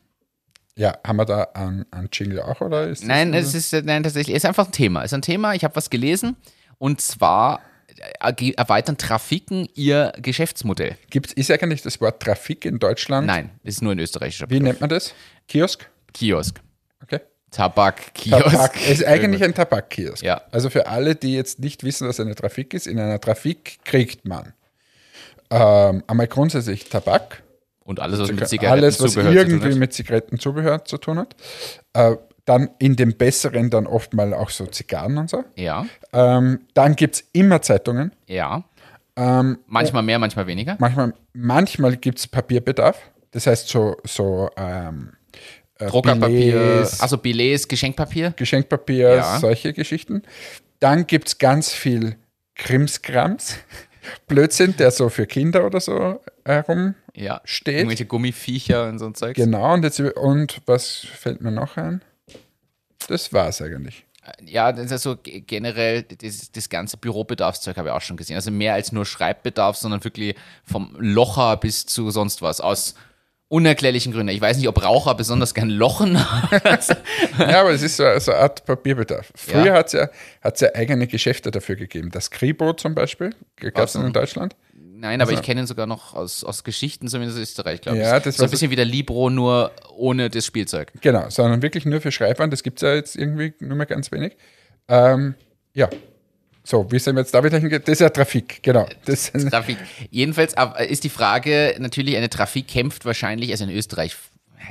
[0.75, 4.01] Ja, haben wir da einen, einen Jingle auch oder ist das Nein, es ist, nein,
[4.01, 5.01] tatsächlich, es ist einfach ein Thema.
[5.01, 6.37] Es ist ein Thema, ich habe was gelesen.
[6.79, 7.61] Und zwar
[8.19, 10.97] erweitern Trafiken ihr Geschäftsmodell.
[11.09, 13.27] Gibt's, ist eigentlich das Wort Trafik in Deutschland?
[13.27, 15.13] Nein, ist nur ein österreichischer Wie nennt man das?
[15.47, 15.89] Kiosk?
[16.13, 16.59] Kiosk.
[17.01, 17.19] Okay.
[17.51, 18.43] Tabak, Kiosk.
[18.43, 18.75] Tabak.
[18.75, 20.23] Es ist eigentlich ein Tabakkiosk.
[20.23, 20.41] Ja.
[20.51, 24.27] Also für alle, die jetzt nicht wissen, was eine Trafik ist, in einer Trafik kriegt
[24.27, 24.53] man
[25.49, 27.43] ähm, einmal grundsätzlich Tabak,
[27.83, 29.79] Und alles, was mit Zigaretten alles, was Zubehör zu tun irgendwie hat.
[29.79, 31.35] mit Zigarettenzubehör zu tun hat.
[31.93, 35.43] Äh, dann in dem Besseren dann oft mal auch so Zigarren und so.
[35.55, 38.11] Ja, Ähm, dann gibt es immer Zeitungen.
[38.27, 38.63] ja.
[39.17, 40.75] Ähm, Manchmal mehr, manchmal weniger.
[40.77, 42.99] manchmal manchmal gibt es Papierbedarf.
[43.31, 45.13] Das heißt so, so ähm,
[45.79, 48.31] äh, Druckerpapier, Billets, also Billets, Geschenkpapier.
[48.35, 49.39] Geschenkpapier, Ja.
[49.39, 50.21] solche Geschichten.
[50.81, 52.17] Dann gibt es ganz viel
[52.55, 53.57] Krimskrams.
[54.27, 57.39] Blödsinn, der so für Kinder oder so herum Ja.
[57.45, 57.75] steht.
[57.77, 59.35] Irgendwelche Gummiviecher und so ein Zeug.
[59.37, 62.01] Genau, und, jetzt, und was fällt mir noch ein?
[63.07, 64.05] Das war's eigentlich.
[64.43, 68.35] Ja, das ist also generell, das, das ganze Bürobedarfszeug habe ich auch schon gesehen.
[68.35, 72.59] Also mehr als nur Schreibbedarf, sondern wirklich vom Locher bis zu sonst was.
[72.59, 72.95] Aus
[73.47, 74.29] unerklärlichen Gründen.
[74.33, 76.15] Ich weiß nicht, ob Raucher besonders gern lochen.
[77.37, 79.31] Ja, aber es ist so, so eine Art Papierbedarf.
[79.35, 79.73] Früher Ja.
[79.75, 80.09] hat's ja,
[80.41, 82.09] hat's ja eigene Geschäfte dafür gegeben.
[82.11, 84.55] Das Kribo zum Beispiel, gab es in Deutschland.
[85.05, 88.17] Nein, aber ich kenne ihn sogar noch aus, aus Geschichten, zumindest aus Österreich, glaube Ja,
[88.17, 88.23] ich.
[88.23, 90.91] das so ein bisschen wie der Libro, nur ohne das Spielzeug.
[91.01, 92.49] Genau, sondern wirklich nur für Schreibwaren.
[92.49, 94.35] Das gibt es ja jetzt irgendwie nur mehr ganz wenig.
[94.87, 95.35] Ähm,
[95.75, 95.89] ja.
[96.63, 97.83] So, wie sind wir jetzt da wieder hingegangen?
[97.85, 98.87] Das ist ja Trafik, genau.
[99.05, 99.77] Das Trafik.
[100.09, 104.15] Jedenfalls aber ist die Frage natürlich, eine Trafik kämpft wahrscheinlich, also in Österreich,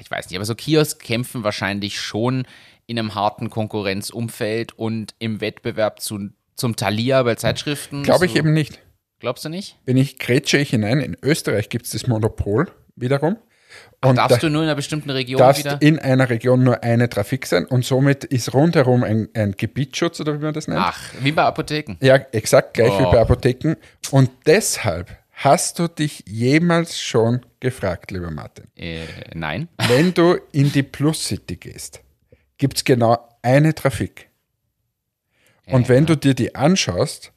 [0.01, 2.47] ich weiß nicht, aber so Kiosk kämpfen wahrscheinlich schon
[2.87, 8.03] in einem harten Konkurrenzumfeld und im Wettbewerb zu, zum Thalia bei Zeitschriften.
[8.03, 8.81] Glaube ich so, eben nicht.
[9.21, 9.77] Glaubst du nicht?
[9.87, 13.37] Wenn ich grätsche ich hinein, in Österreich gibt es das Monopol wiederum.
[14.05, 15.81] Und Darfst da du nur in einer bestimmten Region darfst wieder?
[15.83, 20.39] in einer Region nur eine Trafik sein und somit ist rundherum ein, ein Gebietsschutz oder
[20.39, 20.81] wie man das nennt.
[20.81, 21.97] Ach, wie bei Apotheken.
[22.01, 23.11] Ja, exakt gleich wie Oh.
[23.11, 23.75] bei Apotheken.
[24.13, 29.01] Und deshalb hast du dich jemals schon gefragt, lieber Martin, Äh,
[29.35, 29.69] nein.
[29.89, 32.01] wenn du in die Plus City gehst,
[32.59, 34.29] gibt es genau eine Trafik.
[35.67, 37.33] Und wenn du dir die anschaust,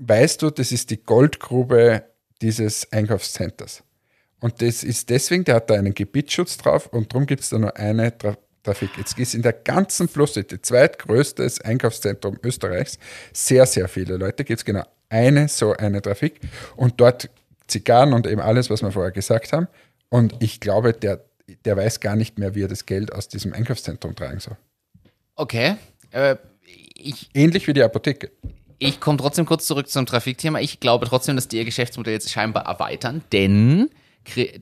[0.00, 2.04] weißt du, das ist die Goldgrube
[2.42, 3.82] dieses Einkaufscenters.
[4.40, 7.58] Und das ist deswegen, der hat da einen Gebietsschutz drauf und darum gibt es da
[7.58, 8.90] nur eine Tra Trafik.
[8.98, 12.98] Jetzt ist in der ganzen City, zweitgrößtes Einkaufszentrum Österreichs,
[13.32, 16.40] sehr, sehr viele Leute, gibt es genau eine so eine Trafik
[16.76, 17.30] und dort
[17.68, 19.66] Zigarren und eben alles, was wir vorher gesagt haben.
[20.10, 21.24] Und ich glaube, der,
[21.64, 24.58] der weiß gar nicht mehr, wie er das Geld aus diesem Einkaufszentrum tragen soll.
[25.36, 25.76] Okay.
[26.10, 26.36] Äh,
[26.94, 28.30] ich Ähnlich wie die Apotheke.
[28.82, 30.58] Ich komme trotzdem kurz zurück zum Trafikthema.
[30.58, 33.90] Ich glaube trotzdem, dass die ihr Geschäftsmodell jetzt scheinbar erweitern, denn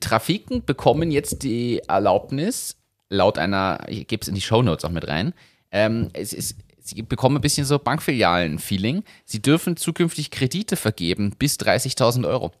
[0.01, 2.75] Trafiken bekommen jetzt die Erlaubnis,
[3.07, 5.33] laut einer, ich gebe es in die Shownotes auch mit rein,
[5.71, 9.03] ähm, es ist, sie bekommen ein bisschen so Bankfilialen-Feeling.
[9.23, 12.51] Sie dürfen zukünftig Kredite vergeben bis 30.000 Euro.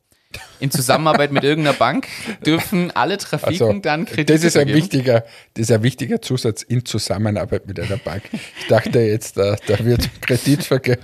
[0.59, 2.07] In Zusammenarbeit mit irgendeiner Bank
[2.45, 5.23] dürfen alle Trafiken Also, dann Kredite das ist ein wichtiger,
[5.55, 8.23] das ist ein wichtiger Zusatz in Zusammenarbeit mit einer Bank.
[8.31, 10.99] Ich dachte jetzt, da, da wird Kreditverkehr,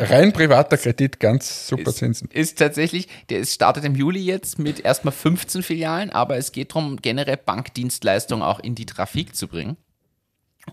[0.00, 2.28] rein privater Kredit, ganz super Zinsen.
[2.30, 6.72] ist tatsächlich, der ist, startet im Juli jetzt mit erstmal 15 Filialen, aber es geht
[6.72, 9.78] darum, generell Bankdienstleistungen auch in die Trafik zu bringen.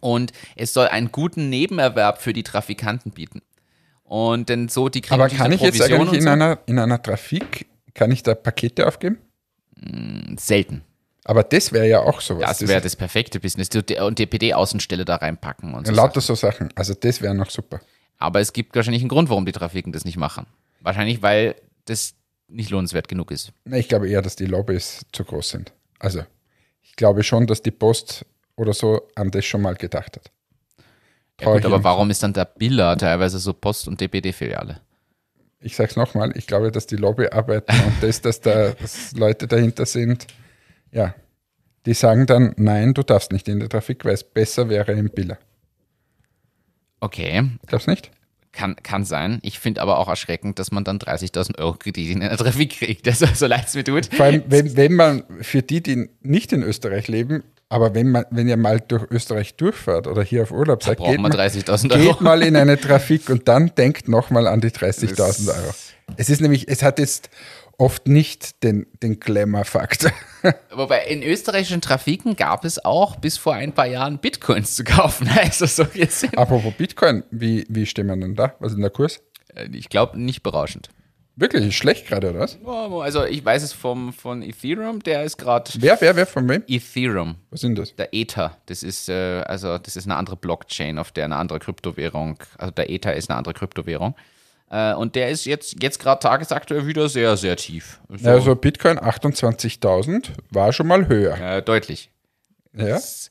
[0.01, 3.41] Und es soll einen guten Nebenerwerb für die Trafikanten bieten.
[4.03, 7.67] Und denn so, die kriegen Aber kann ich jetzt eigentlich in einer, in einer Trafik,
[7.95, 9.17] kann ich da Pakete aufgeben?
[9.77, 10.35] so.
[10.37, 10.83] selten.
[11.23, 12.59] Aber das wäre ja auch sowas.
[12.59, 13.69] Das wäre das perfekte Business.
[13.69, 15.91] Die- Und DPD-Außenstelle da reinpacken und so.
[15.93, 16.69] Lauter so Sachen.
[16.75, 17.81] Also das wäre noch super.
[18.19, 20.45] Aber es gibt wahrscheinlich einen Grund, warum die Trafiken das nicht machen.
[20.81, 21.55] Wahrscheinlich, weil
[21.85, 22.13] das
[22.47, 23.51] nicht lohnenswert genug ist.
[23.71, 25.73] Ich glaube eher, dass die Lobbys zu groß sind.
[25.97, 26.21] Also
[26.83, 28.23] ich glaube schon, dass die Post
[28.55, 30.31] oder so an das schon mal gedacht hat.
[31.41, 34.79] Ja, gut, aber warum ist dann der Biller teilweise so Post- und DPD-Filiale?
[35.65, 39.13] Ich sage es nochmal, ich glaube, dass die Lobby arbeiten und das, dass da dass
[39.13, 40.27] Leute dahinter sind,
[40.91, 41.15] ja,
[41.87, 45.09] die sagen dann, nein, du darfst nicht in der Trafik, weil es besser wäre im
[45.09, 45.39] Biller.
[46.99, 48.11] Okay, Glaubst nicht?
[48.51, 49.39] Kann, kann sein.
[49.41, 53.07] Ich finde aber auch erschreckend, dass man dann 30.000 Euro Kredit in einer Trafik kriegt.
[53.07, 54.05] Also, so leid es mir tut.
[54.05, 58.25] Vor allem, wenn, wenn man für die, die nicht in Österreich leben, aber wenn man,
[58.29, 61.97] wenn ihr mal durch Österreich durchfahrt oder hier auf Urlaub seid, geht, man mal, 30.000
[61.97, 65.73] geht mal in eine Trafik und dann denkt nochmal an die 30.000 Euro.
[66.17, 67.29] Es ist nämlich, es hat jetzt
[67.77, 70.11] oft nicht den, den Glamour-Faktor.
[70.71, 75.29] Wobei in österreichischen Trafiken gab es auch bis vor ein paar Jahren Bitcoins zu kaufen.
[75.35, 76.37] Also so gesehen.
[76.37, 78.55] Apropos Bitcoin, wie, wie stehen wir denn da?
[78.59, 79.21] Was ist denn der Kurs?
[79.53, 80.89] Äh, Ich glaube, nicht berauschend.
[81.37, 82.57] Wirklich, ist schlecht gerade, oder was?
[83.03, 86.63] Also ich weiß es vom, von Ethereum, der ist gerade Wer, wer, wer, von wem?
[86.67, 87.35] Ethereum.
[87.49, 87.93] Was sind das?
[87.95, 91.59] Der Ether, das ist äh, also das ist eine andere Blockchain, auf der eine andere
[91.59, 94.15] Kryptowährung, also der Ether ist eine andere Kryptowährung.
[94.71, 97.99] Äh, und der ist jetzt, jetzt gerade tagesaktuell wieder sehr, sehr tief.
[98.09, 101.37] So, Also Bitcoin 28.000 war schon mal höher.
[101.39, 102.09] äh, deutlich.
[102.73, 102.95] Ja?
[102.95, 103.29] Also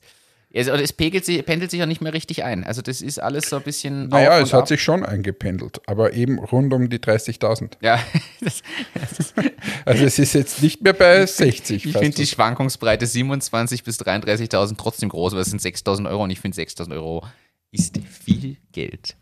[0.55, 2.62] es pegelt sich, pendelt sich auch nicht mehr richtig ein.
[2.64, 4.09] Also das ist alles so ein bisschen.
[4.09, 4.69] Naja, es hat ab.
[4.69, 7.73] sich schon eingependelt, aber eben rund um die 30.000.
[7.81, 8.01] Ja,
[8.40, 8.62] das,
[9.85, 11.87] Also es ist jetzt nicht mehr bei 60.
[11.87, 16.31] ich finde die Schwankungsbreite 27.000 bis 33.000 trotzdem groß, weil es sind 6.000 Euro und
[16.31, 17.27] ich finde 6.000 Euro
[17.73, 19.17] ist viel Geld.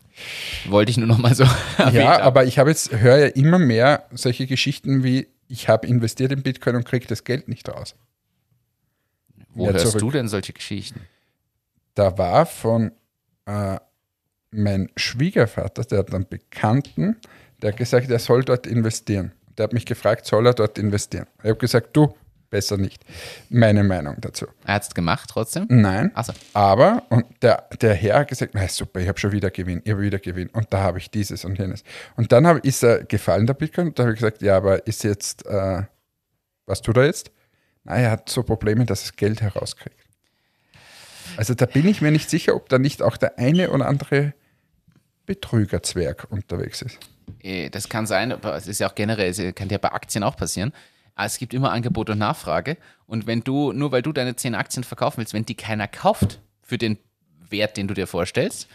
[0.65, 1.45] Wollte ich nur noch mal so
[1.91, 6.31] ja, aber ich habe jetzt höre ja immer mehr solche Geschichten wie ich habe investiert
[6.31, 7.95] in Bitcoin und kriege das Geld nicht raus.
[9.55, 9.99] Wo Ja, hörst zurück.
[10.01, 11.01] du denn solche Geschichten?
[11.95, 12.91] Da war von
[13.45, 13.77] äh,
[14.51, 17.17] mein Schwiegervater, der hat einen Bekannten,
[17.61, 19.31] der hat gesagt, er soll dort investieren.
[19.57, 21.27] Der hat mich gefragt, soll er dort investieren?
[21.39, 22.13] Ich habe gesagt, du,
[22.53, 23.03] besser nicht.
[23.49, 24.45] Meine Meinung dazu.
[24.65, 25.65] Er hat es gemacht trotzdem?
[25.69, 26.11] Nein.
[26.23, 26.33] So.
[26.53, 29.91] Aber, und der, der Herr hat gesagt, na super, ich habe schon wieder Gewinn, ich
[29.91, 31.83] habe wieder Gewinn und da habe ich dieses und jenes.
[32.15, 34.85] Und dann hab, ist er gefallen, der Bitcoin, und da habe ich gesagt, ja, aber
[34.85, 35.81] ist jetzt, äh,
[36.67, 37.31] was tut er jetzt?
[37.85, 39.99] Na, er hat so Probleme, dass er das Geld herauskriegt.
[41.37, 44.33] Also da bin ich mir nicht sicher, ob da nicht auch der eine oder andere
[45.25, 46.99] Betrügerzwerg unterwegs ist.
[47.41, 50.23] Eh, Das kann sein, aber es ist ja auch generell, es kann ja bei Aktien
[50.23, 50.73] auch passieren.
[51.15, 52.77] Aber Es gibt immer Angebot und Nachfrage.
[53.05, 56.39] Und wenn du, nur weil du deine 10 Aktien verkaufen willst, wenn die keiner kauft
[56.61, 56.97] für den
[57.49, 58.67] Wert, den du dir vorstellst,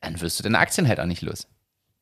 [0.00, 1.46] dann wirst du deine Aktien halt auch nicht los.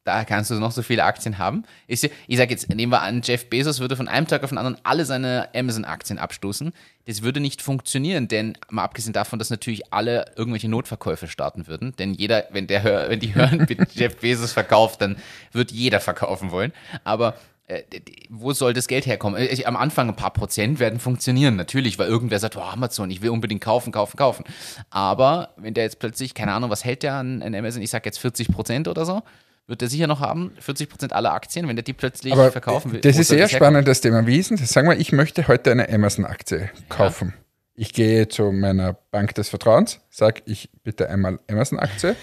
[0.04, 1.64] Da kannst du noch so viele Aktien haben.
[1.88, 4.58] Ja, ich sage jetzt, nehmen wir an, Jeff Bezos würde von einem Tag auf den
[4.58, 6.72] anderen alle seine Amazon-Aktien abstoßen.
[7.06, 11.94] Das würde nicht funktionieren, denn mal abgesehen davon, dass natürlich alle irgendwelche Notverkäufe starten würden.
[11.98, 15.16] Denn jeder, wenn, der wenn die hören, Jeff Bezos verkauft, dann
[15.52, 16.72] wird jeder verkaufen wollen.
[17.04, 17.36] Aber
[17.66, 17.82] äh,
[18.28, 19.40] wo soll das Geld herkommen?
[19.40, 23.10] Äh, ich- Am Anfang ein paar Prozent werden funktionieren, natürlich, weil irgendwer sagt, oh, Amazon,
[23.10, 24.44] ich will unbedingt kaufen, kaufen, kaufen.
[24.90, 28.04] Aber wenn der jetzt plötzlich, keine Ahnung, was hält der an, an Amazon, ich sag
[28.04, 29.22] jetzt 40 Prozent oder so,
[29.66, 32.92] wird der sicher noch haben, 40 Prozent aller Aktien, wenn der die plötzlich Aber verkaufen
[32.92, 33.00] will.
[33.00, 34.27] das ist sehr das Thema.
[34.27, 34.70] Wie ist denn das?
[34.70, 37.35] Sagen wir, ich möchte heute eine Amazon-Aktie kaufen.
[37.74, 42.14] Ich gehe zu meiner Bank des Vertrauens, sage ich bitte einmal Amazon-Aktie.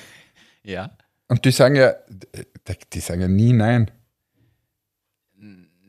[0.63, 0.91] Ja.
[1.27, 1.93] Und die sagen ja,
[2.93, 3.91] die sagen ja nie nein.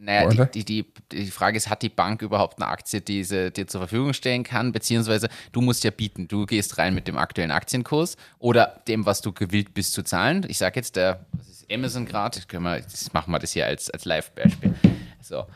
[0.04, 3.52] Naja, die, die, die, die Frage ist, hat die Bank überhaupt eine Aktie, die sie
[3.52, 4.72] dir zur Verfügung stellen kann?
[4.72, 6.26] Beziehungsweise du musst ja bieten.
[6.26, 10.44] Du gehst rein mit dem aktuellen Aktienkurs oder dem, was du gewillt bist zu zahlen.
[10.48, 14.04] Ich sage jetzt, der was ist Amazon gerade, das machen wir das hier als, als
[14.04, 14.74] Live-Beispiel.
[15.20, 15.46] So,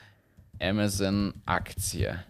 [0.60, 2.22] Amazon-Aktie.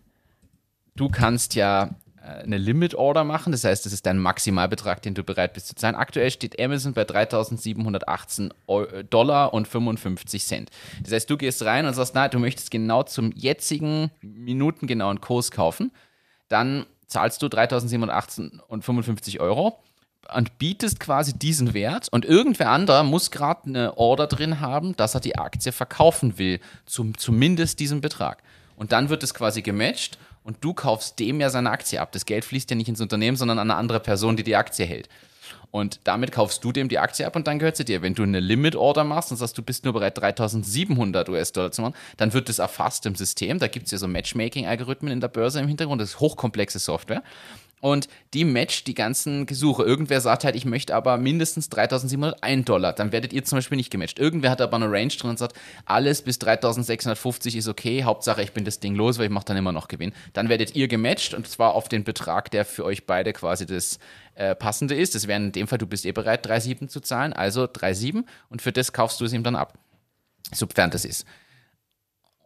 [0.95, 1.91] Du kannst ja
[2.27, 5.75] äh, eine Limit-Order machen, das heißt, das ist dein Maximalbetrag, den du bereit bist zu
[5.75, 5.95] zahlen.
[5.95, 10.71] Aktuell steht Amazon bei 3.718 Eu- äh, Dollar und 55 Cent.
[11.03, 15.51] Das heißt, du gehst rein und sagst, na, du möchtest genau zum jetzigen minutengenauen Kurs
[15.51, 15.93] kaufen.
[16.49, 19.79] Dann zahlst du 3.718 und 55 Euro
[20.35, 25.15] und bietest quasi diesen Wert und irgendwer anderer muss gerade eine Order drin haben, dass
[25.15, 28.43] er die Aktie verkaufen will, zum, zumindest diesen Betrag.
[28.75, 32.13] Und dann wird es quasi gematcht und du kaufst dem ja seine Aktie ab.
[32.13, 34.87] Das Geld fließt ja nicht ins Unternehmen, sondern an eine andere Person, die die Aktie
[34.87, 35.09] hält.
[35.73, 38.01] Und damit kaufst du dem die Aktie ab und dann gehört sie dir.
[38.01, 41.95] Wenn du eine Limit-Order machst und sagst, du bist nur bereit, 3700 US-Dollar zu machen,
[42.17, 43.59] dann wird das erfasst im System.
[43.59, 46.01] Da gibt es ja so Matchmaking-Algorithmen in der Börse im Hintergrund.
[46.01, 47.25] Das ist hochkomplexe Software.
[47.87, 49.85] Und die matcht die ganzen Gesuche.
[49.85, 52.93] Irgendwer sagt halt, ich möchte aber mindestens 3701 Dollar.
[52.93, 54.19] Dann werdet ihr zum Beispiel nicht gematcht.
[54.19, 58.03] Irgendwer hat aber eine Range drin und sagt, alles bis 3650 ist okay.
[58.03, 60.13] Hauptsache, ich bin das Ding los, weil ich mache dann immer noch Gewinn.
[60.33, 64.01] Dann werdet ihr gematcht und zwar auf den Betrag, der für euch beide quasi das
[64.35, 65.15] äh, passende ist.
[65.15, 68.63] Das wäre in dem Fall, du bist eh bereit, 3,7 zu zahlen, also 3,7 und
[68.63, 69.79] für das kaufst du es ihm dann ab.
[70.53, 71.25] Sofern das ist.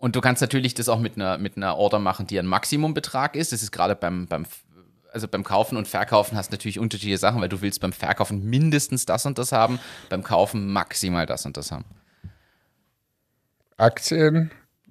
[0.00, 3.36] Und du kannst natürlich das auch mit einer, mit einer Order machen, die ein Maximumbetrag
[3.36, 3.52] ist.
[3.52, 4.46] Das ist gerade beim, beim,
[5.12, 8.44] also beim Kaufen und Verkaufen hast du natürlich unterschiedliche Sachen, weil du willst beim Verkaufen
[8.44, 11.84] mindestens das und das haben, beim Kaufen maximal das und das haben.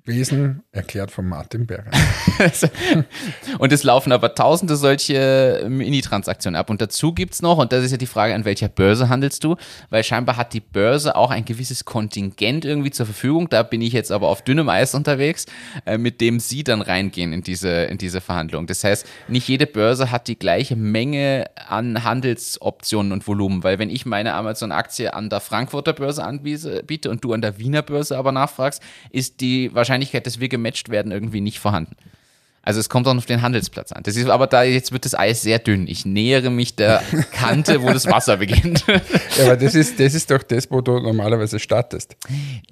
[0.09, 1.91] Aktienwesen erklärt von Martin Berger.
[3.59, 6.69] Und es laufen aber tausende solche Mini-Transaktionen ab.
[6.71, 9.43] Und dazu gibt es noch, und das ist ja die Frage, an welcher Börse handelst
[9.43, 9.55] du?
[9.89, 13.49] Weil scheinbar hat die Börse auch ein gewisses Kontingent irgendwie zur Verfügung.
[13.49, 15.45] Da bin ich jetzt aber auf dünnem Eis unterwegs,
[15.85, 18.65] äh, mit dem sie dann reingehen in diese, in diese Verhandlung.
[18.65, 23.63] Das heißt, nicht jede Börse hat die gleiche Menge an Handelsoptionen und Volumen.
[23.63, 27.83] Weil wenn ich meine Amazon-Aktie an der Frankfurter Börse anbiete und du an der Wiener
[27.83, 31.95] Börse aber nachfragst, ist die Wahrscheinlichkeit, dass wir gematcht werden, irgendwie nicht vorhanden.
[32.61, 34.03] Also es kommt auch auf den Handelsplatz an.
[34.03, 35.87] Das ist aber da jetzt wird das Eis sehr dünn.
[35.87, 38.85] Ich nähere mich der Kante, wo das Wasser beginnt.
[38.87, 42.15] Ja, aber das ist, das ist doch das, wo du normalerweise startest.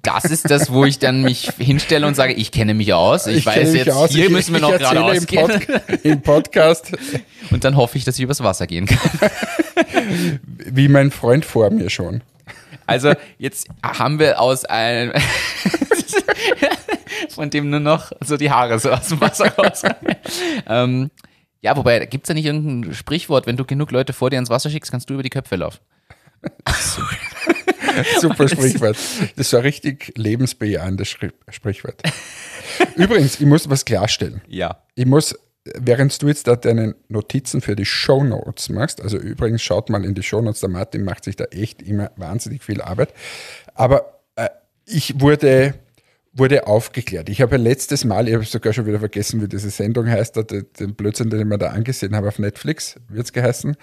[0.04, 3.28] Das ist das, wo ich dann mich hinstelle und sage, ich kenne mich aus.
[3.28, 4.12] Ich, weiß kenne mich jetzt, aus.
[4.12, 5.48] hier Ich- müssen wir ich noch geradeaus im, gehen.
[5.48, 6.92] Pod im Podcast,
[7.50, 9.32] Und dann hoffe ich, dass ich übers Wasser gehen kann.
[10.44, 12.22] wie mein Freund vor mir schon.
[12.86, 15.12] Also jetzt haben wir aus einem
[17.38, 19.84] von dem nur noch so die Haare so aus dem Wasser raus.
[20.68, 21.10] ähm,
[21.62, 24.50] ja, wobei, gibt es da nicht irgendein Sprichwort, wenn du genug Leute vor dir ins
[24.50, 25.80] Wasser schickst, kannst du über die Köpfe laufen?
[28.20, 28.98] Super Sprichwort.
[29.36, 31.16] Das ein richtig lebensbejahendes
[31.50, 32.02] Sprichwort.
[32.96, 34.42] Übrigens, ich muss was klarstellen.
[34.48, 34.84] Ja.
[34.96, 35.36] Ich muss,
[35.76, 40.06] während du jetzt da deine Notizen für die Show Notes machst, also übrigens schaut mal
[40.06, 43.14] in die Show Notes, der Martin macht sich da echt immer wahnsinnig viel Arbeit.
[43.74, 44.50] Aber äh,
[44.86, 45.74] ich wurde,
[46.38, 47.30] wurde aufgeklärt.
[47.30, 50.36] Ich habe ja letztes Mal, ich habe sogar schon wieder vergessen, wie diese Sendung heißt,
[50.80, 53.76] den Blödsinn, den ich mir da angesehen habe auf Netflix, wird es geheißen,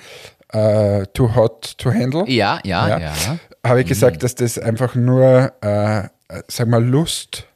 [0.53, 2.99] äh, Too Hot to Handle Ja, ja, Ja.
[3.01, 3.39] ja.
[3.67, 6.09] habe ich gesagt, dass das einfach nur, äh, äh,
[6.49, 7.47] sag mal, Lust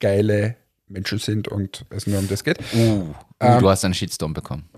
[0.00, 0.56] geile
[0.88, 2.58] Menschen sind und es nur um das geht.
[2.74, 4.68] Uh, Ähm, du hast einen Shitstorm bekommen.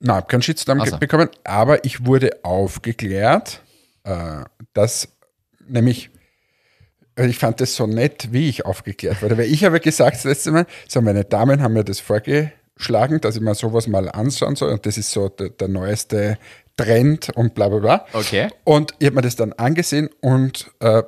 [0.00, 0.98] Nein, habe keinen Shitstorm Ach ge- so.
[0.98, 3.62] bekommen, aber ich wurde aufgeklärt,
[4.04, 4.42] äh,
[4.74, 5.08] dass
[5.66, 6.13] nämlich, also
[7.16, 10.50] ich fand das so nett, wie ich aufgeklärt wurde, weil ich habe gesagt das letzte
[10.50, 14.72] Mal, so meine Damen haben mir das vorgeschlagen, dass ich mir sowas mal anschauen soll
[14.72, 16.38] und das ist so der, der neueste
[16.76, 18.06] Trend und bla bla bla.
[18.12, 18.48] Okay.
[18.64, 21.02] Und ich habe mir das dann angesehen und äh,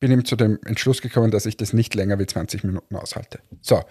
[0.00, 3.40] bin ihm zu dem Entschluss gekommen, dass ich das nicht länger wie 20 Minuten aushalte.
[3.60, 3.82] So.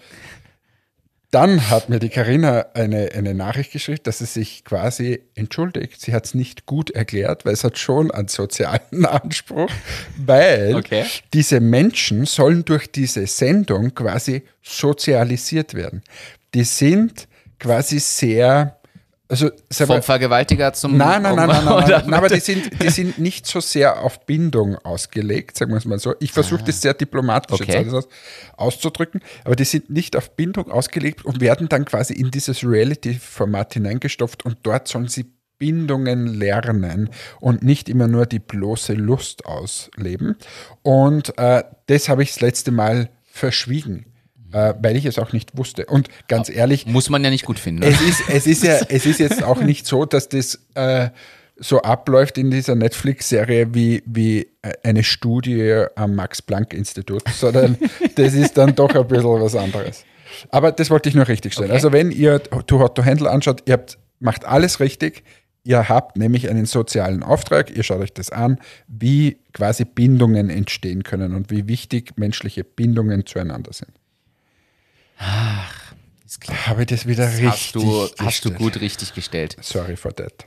[1.32, 5.98] Dann hat mir die Karina eine, eine Nachricht geschrieben, dass sie sich quasi entschuldigt.
[6.00, 9.70] Sie hat es nicht gut erklärt, weil es hat schon einen sozialen Anspruch,
[10.18, 11.06] weil Okay.
[11.32, 16.02] diese Menschen sollen durch diese Sendung quasi sozialisiert werden.
[16.54, 17.28] Die sind
[17.58, 18.78] quasi sehr,
[19.32, 19.50] also
[19.86, 20.98] Vom Vergewaltiger zum.
[20.98, 24.02] Nein, nein, nein, nein, nein, nein, nein aber die sind, die sind nicht so sehr
[24.02, 26.14] auf Bindung ausgelegt, sagen wir es mal so.
[26.20, 27.82] Ich versuche das sehr diplomatisch Okay.
[27.82, 28.08] jetzt
[28.58, 33.72] auszudrücken, aber die sind nicht auf Bindung ausgelegt und werden dann quasi in dieses Reality-Format
[33.72, 37.08] hineingestopft und dort sollen sie Bindungen lernen
[37.40, 40.36] und nicht immer nur die bloße Lust ausleben.
[40.82, 44.11] Und äh, das habe ich das letzte Mal verschwiegen,
[44.52, 45.86] äh, weil ich es auch nicht wusste.
[45.86, 47.80] Und ganz ehrlich, Muss man ja nicht gut finden.
[47.80, 47.86] ne?
[47.88, 51.10] es ist, es ist ja, es ist jetzt auch nicht so, dass das äh,
[51.56, 57.76] so abläuft in dieser Netflix-Serie wie, wie äh, eine Studie am Max-Planck-Institut, sondern
[58.16, 60.04] das ist dann doch ein bisschen was anderes.
[60.50, 61.70] Aber das wollte ich nur richtig stellen.
[61.70, 61.76] Okay.
[61.76, 65.24] Also wenn ihr Too Hot to Handle anschaut, ihr habt, macht alles richtig.
[65.64, 71.04] Ihr habt nämlich einen sozialen Auftrag, ihr schaut euch das an, wie quasi Bindungen entstehen
[71.04, 73.92] können und wie wichtig menschliche Bindungen zueinander sind.
[76.24, 76.66] Ist klar.
[76.66, 79.56] Habe ich das wieder richtig Hast du, hast du gut richtig gestellt.
[79.60, 80.46] Sorry for that.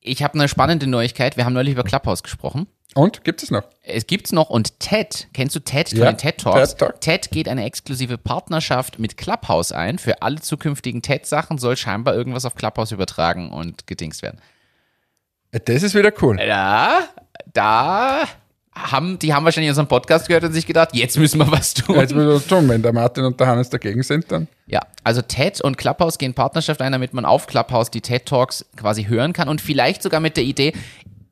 [0.00, 1.36] Ich habe eine spannende Neuigkeit.
[1.36, 2.66] Wir haben neulich über Clubhouse gesprochen.
[2.94, 3.64] Und gibt es noch?
[3.82, 6.70] Es gibt's noch und TED, kennst du TED von Ja, den TED Talks?
[6.70, 7.00] TED Talk.
[7.02, 9.98] TED geht eine exklusive Partnerschaft mit Clubhouse ein.
[9.98, 14.40] Für alle zukünftigen TED-Sachen soll scheinbar irgendwas auf Clubhouse übertragen und gedingst werden.
[15.50, 16.40] Das ist wieder cool.
[16.40, 17.06] Ja,
[17.52, 18.26] da
[18.76, 21.96] haben, die haben wahrscheinlich unseren Podcast gehört und sich gedacht, jetzt müssen wir was tun.
[21.96, 22.68] Jetzt müssen wir das tun.
[22.68, 24.48] Wenn der Martin und der Hannes dagegen sind, dann.
[24.66, 28.66] Ja, also TED und Clubhouse gehen Partnerschaft ein, damit man auf Clubhouse die TED Talks
[28.76, 30.74] quasi hören kann und vielleicht sogar mit der Idee,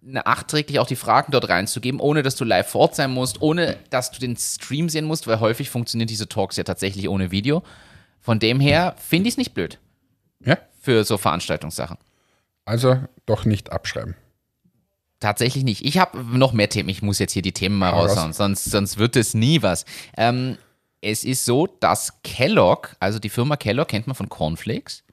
[0.03, 3.77] nachträglich auch die Fragen dort reinzugeben, ohne dass du live vor Ort sein musst, ohne
[3.91, 7.63] dass du den Stream sehen musst, weil häufig funktionieren diese Talks ja tatsächlich ohne Video.
[8.21, 9.79] Von dem her finde ich es nicht blöd
[10.45, 10.57] Ja.
[10.81, 11.97] für so Veranstaltungssachen.
[12.65, 14.15] Also doch nicht abschreiben.
[15.21, 15.85] Tatsächlich nicht.
[15.85, 16.89] Ich habe noch mehr Themen.
[16.89, 18.11] Ich muss jetzt hier die Themen mal Hau raus.
[18.11, 19.85] raushauen, sonst, sonst wird es nie was.
[20.17, 20.59] Ähm,
[21.01, 25.05] es ist so, dass Kellogg, also die Firma Kellogg kennt man von Cornflakes,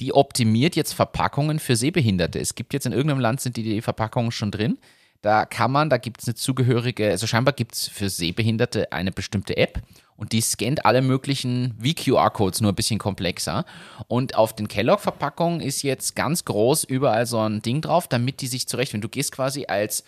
[0.00, 2.38] die optimiert jetzt Verpackungen für Sehbehinderte.
[2.38, 4.78] Es gibt jetzt in irgendeinem Land sind die, die Verpackungen schon drin.
[5.26, 9.10] Da kann man, da gibt es eine zugehörige, also scheinbar gibt es für Sehbehinderte eine
[9.10, 9.82] bestimmte App
[10.16, 13.64] und die scannt alle möglichen wie QR-Codes, nur ein bisschen komplexer.
[14.06, 18.46] Und auf den Kellogg-Verpackungen ist jetzt ganz groß überall so ein Ding drauf, damit die
[18.46, 20.04] sich zurecht, wenn du gehst quasi als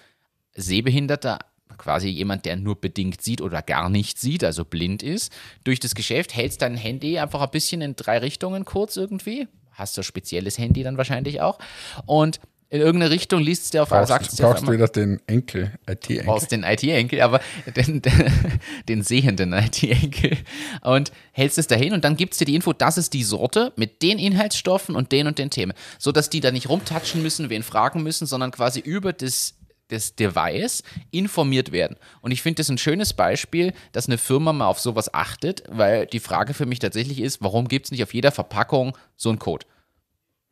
[0.55, 1.41] Sehbehinderter,
[1.79, 5.33] quasi jemand, der nur bedingt sieht oder gar nicht sieht, also blind ist,
[5.64, 9.49] durch das Geschäft, hältst dein Handy einfach ein bisschen in drei Richtungen kurz irgendwie.
[9.73, 11.59] Hast du ein spezielles Handy dann wahrscheinlich auch.
[12.07, 12.39] Und
[12.71, 14.89] in irgendeine Richtung liest es dir auf Brauchst, sagt's dir auf brauchst du einmal- wieder
[14.89, 16.25] den Enkel, IT-Enkel.
[16.25, 17.41] brauchst den IT-Enkel, aber
[17.77, 18.33] den, den,
[18.89, 20.37] den sehenden IT-Enkel
[20.83, 23.73] und hältst es dahin und dann gibt es dir die Info, das ist die Sorte
[23.77, 27.62] mit den Inhaltsstoffen und den und den Themen, sodass die da nicht rumtatschen müssen, wen
[27.62, 29.55] fragen müssen, sondern quasi über das
[29.89, 31.97] das Device informiert werden.
[32.21, 36.05] Und ich finde das ein schönes Beispiel, dass eine Firma mal auf sowas achtet, weil
[36.05, 39.39] die Frage für mich tatsächlich ist, warum gibt es nicht auf jeder Verpackung so einen
[39.39, 39.64] Code?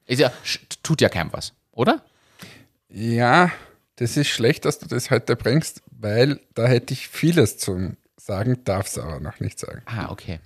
[0.06, 0.32] Ist ja,
[0.82, 2.02] tut ja keinem was, oder?
[2.88, 3.52] Ja,
[3.96, 8.58] das ist schlecht, dass du das heute bringst, weil da hätte ich vieles zu sagen,
[8.64, 9.82] darf es aber noch nicht sagen.
[9.86, 10.40] Ah, okay.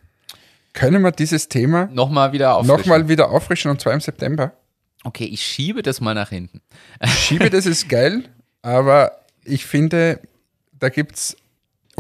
[0.73, 2.67] Können wir dieses Thema Nochmal wieder auf.
[2.67, 4.53] nochmal wieder auffrischen und zwar im September?
[5.03, 6.61] Okay, ich schiebe das mal nach hinten.
[7.05, 8.25] Schiebe, das ist geil,
[8.63, 9.13] aber
[9.45, 10.21] ich finde,
[10.79, 11.37] da gibt es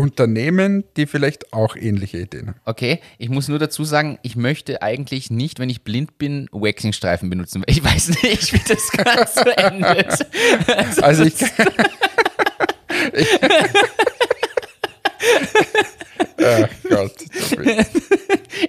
[0.00, 2.60] Unternehmen, die vielleicht auch ähnliche Ideen haben.
[2.64, 7.28] Okay, ich muss nur dazu sagen, ich möchte eigentlich nicht, wenn ich blind bin, Waxing-Streifen
[7.28, 7.62] benutzen.
[7.66, 10.26] Ich weiß nicht, wie das Ganze endet.
[11.02, 11.34] Also ich.
[16.42, 17.12] Ach Gott.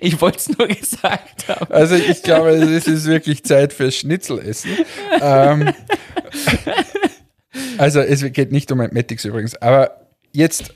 [0.01, 1.71] Ich wollte es nur gesagt haben.
[1.71, 4.71] Also ich glaube, es ist wirklich Zeit fürs Schnitzelessen.
[5.21, 5.73] Ähm,
[7.77, 10.73] also es geht nicht um Matix übrigens, aber jetzt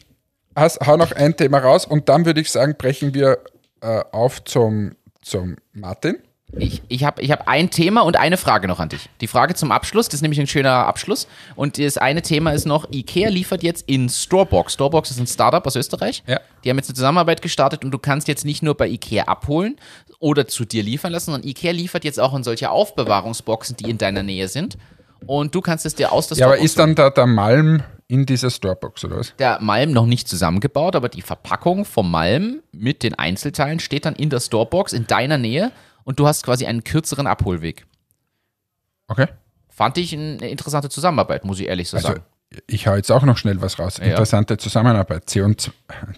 [0.55, 3.39] hast, hau noch ein Thema raus und dann würde ich sagen, brechen wir
[3.81, 6.17] äh, auf zum, zum Martin.
[6.57, 9.09] Ich, ich habe ich hab ein Thema und eine Frage noch an dich.
[9.19, 11.27] Die Frage zum Abschluss, das ist nämlich ein schöner Abschluss.
[11.55, 14.73] Und das eine Thema ist noch, IKEA liefert jetzt in Storebox.
[14.73, 16.23] Storebox ist ein Startup aus Österreich.
[16.27, 16.39] Ja.
[16.63, 19.77] Die haben jetzt eine Zusammenarbeit gestartet und du kannst jetzt nicht nur bei IKEA abholen
[20.19, 23.97] oder zu dir liefern lassen, sondern IKEA liefert jetzt auch in solche Aufbewahrungsboxen, die in
[23.97, 24.77] deiner Nähe sind.
[25.28, 28.26] Und du kannst es dir aus der Ja, aber ist dann da der Malm in
[28.26, 29.34] dieser Storebox oder was?
[29.38, 34.15] der Malm noch nicht zusammengebaut, aber die Verpackung vom Malm mit den Einzelteilen steht dann
[34.15, 35.71] in der Storebox in deiner Nähe
[36.03, 37.86] und du hast quasi einen kürzeren Abholweg.
[39.07, 39.28] Okay.
[39.69, 42.23] Fand ich eine interessante Zusammenarbeit, muss ich ehrlich so Also, sagen.
[42.67, 43.99] ich hau jetzt auch noch schnell was raus.
[43.99, 45.30] Interessante Zusammenarbeit.
[45.30, 45.71] C und,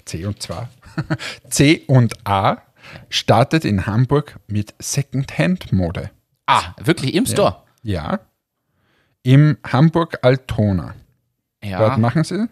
[0.05, 0.69] C und zwar.
[1.49, 2.57] C und A
[3.09, 6.11] startet in Hamburg mit Secondhand-Mode.
[6.45, 7.63] Ah, wirklich im Store?
[7.83, 8.19] Ja.
[9.23, 10.95] Im Hamburg Altona.
[11.63, 11.79] Ja.
[11.79, 12.47] Dort machen sie.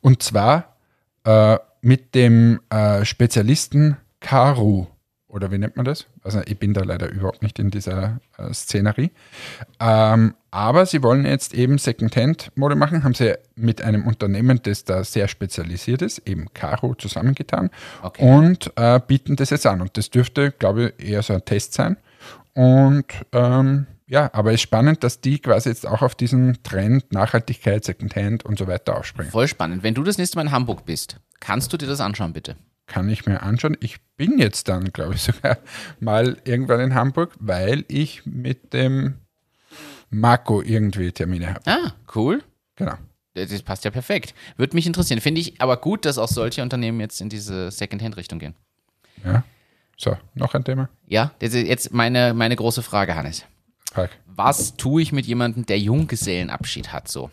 [0.00, 0.76] Und zwar
[1.24, 4.86] äh, mit dem äh, Spezialisten Karu.
[5.32, 6.06] Oder wie nennt man das?
[6.22, 9.10] Also ich bin da leider überhaupt nicht in dieser äh, Szenerie.
[9.80, 15.02] Ähm, aber sie wollen jetzt eben Secondhand-Mode machen, haben sie mit einem Unternehmen, das da
[15.04, 17.70] sehr spezialisiert ist, eben Caro, zusammengetan
[18.02, 18.22] Okay.
[18.22, 19.80] und äh, bieten das jetzt an.
[19.80, 21.96] Und das dürfte, glaube ich, eher so ein Test sein.
[22.52, 27.12] Und ähm, ja, aber es ist spannend, dass die quasi jetzt auch auf diesen Trend
[27.12, 29.30] Nachhaltigkeit, Secondhand und so weiter aufspringen.
[29.30, 29.82] Voll spannend.
[29.82, 32.56] Wenn du das nächste Mal in Hamburg bist, kannst du dir das anschauen, bitte?
[32.86, 33.76] Kann ich mir anschauen.
[33.80, 35.58] Ich bin jetzt dann, glaube ich, sogar
[36.00, 39.14] mal irgendwann in Hamburg, weil ich mit dem
[40.10, 41.60] Marco irgendwie Termine habe.
[41.66, 42.42] Ah, cool.
[42.76, 42.94] Genau.
[43.34, 44.34] Das passt ja perfekt.
[44.58, 45.20] Würde mich interessieren.
[45.20, 48.54] Finde ich aber gut, dass auch solche Unternehmen jetzt in diese Secondhand-Richtung gehen.
[49.24, 49.44] Ja.
[49.96, 50.88] So, noch ein Thema?
[51.06, 53.46] Ja, das ist jetzt meine, meine große Frage, Hannes.
[53.92, 54.10] Frag.
[54.26, 57.30] was tue ich mit jemandem, der Junggesellenabschied hat, so?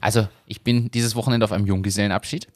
[0.00, 2.48] Also, ich bin dieses Wochenende auf einem Junggesellenabschied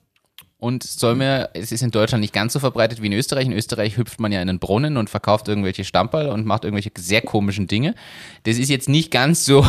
[0.61, 3.47] und soll mir, es ist in Deutschland nicht ganz so verbreitet wie in Österreich.
[3.47, 6.91] In Österreich hüpft man ja in einen Brunnen und verkauft irgendwelche Stamperl und macht irgendwelche
[6.99, 7.95] sehr komischen Dinge.
[8.43, 9.65] Das ist jetzt nicht ganz so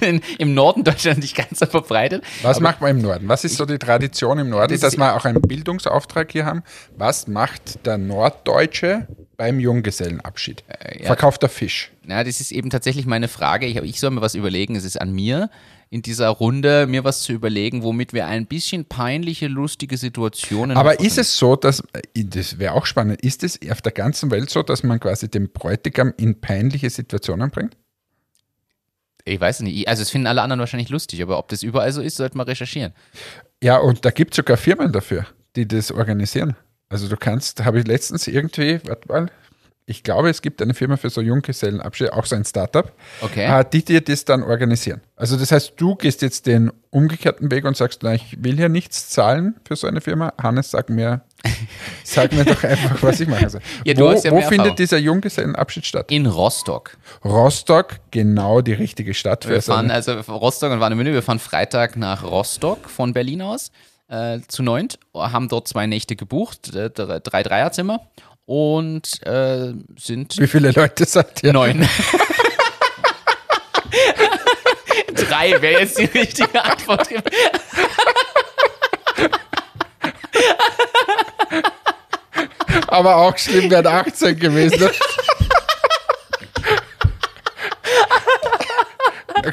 [0.38, 2.22] im Norden Deutschlands nicht ganz so verbreitet.
[2.42, 3.28] Was macht man im Norden?
[3.28, 6.62] Was ist so die Tradition im Norden, Das dass wir auch einen Bildungsauftrag hier haben?
[6.96, 10.62] Was macht der Norddeutsche beim Junggesellenabschied?
[10.68, 11.06] Äh, ja.
[11.06, 11.90] Verkauft er Fisch?
[12.06, 13.66] Ja, das ist eben tatsächlich meine Frage.
[13.66, 14.76] Ich, ich soll mir was überlegen.
[14.76, 15.50] Es ist an mir,
[15.90, 20.76] in dieser Runde mir was zu überlegen, womit wir ein bisschen peinliche, lustige Situationen.
[20.76, 23.92] Aber noch- ist es so, dass, äh, das wäre auch spannend, ist es auf der
[23.92, 27.76] ganzen Welt so, dass man quasi den Bräutigam in peinliche Situationen bringt?
[29.24, 29.86] Ich weiß nicht.
[29.88, 32.46] Also, es finden alle anderen wahrscheinlich lustig, aber ob das überall so ist, sollte man
[32.46, 32.92] recherchieren.
[33.62, 35.26] Ja, und da gibt es sogar Firmen dafür,
[35.56, 36.56] die das organisieren.
[36.88, 39.30] Also du kannst, habe ich letztens irgendwie, warte mal,
[39.88, 43.46] ich glaube, es gibt eine Firma für so Junggesellenabschied, auch so ein Startup, Okay.
[43.46, 45.00] äh, die dir das dann organisieren.
[45.16, 48.68] Also das heißt, du gehst jetzt den umgekehrten Weg und sagst, na, ich will hier
[48.68, 50.34] nichts zahlen für so eine Firma.
[50.40, 51.22] Hannes, sag mir,
[52.04, 53.62] sag mir doch einfach, was ich machen soll.
[53.84, 56.12] Ja, wo ja wo findet dieser Junggesellenabschied statt?
[56.12, 56.98] In Rostock.
[57.24, 61.14] Rostock, genau die richtige Stadt für Wir so fahren also Rostock und Warnemünde.
[61.14, 63.70] Wir fahren Freitag nach Rostock von Berlin aus
[64.08, 68.00] äh, zu neunt, haben dort zwei Nächte gebucht, äh, drei Dreierzimmer
[68.48, 71.52] und äh, sind Wie viele Leute seid ihr?
[71.52, 71.86] neun.
[75.14, 77.08] Drei wäre jetzt die richtige Antwort.
[82.86, 84.88] Aber auch schlimm wären 18 gewesen.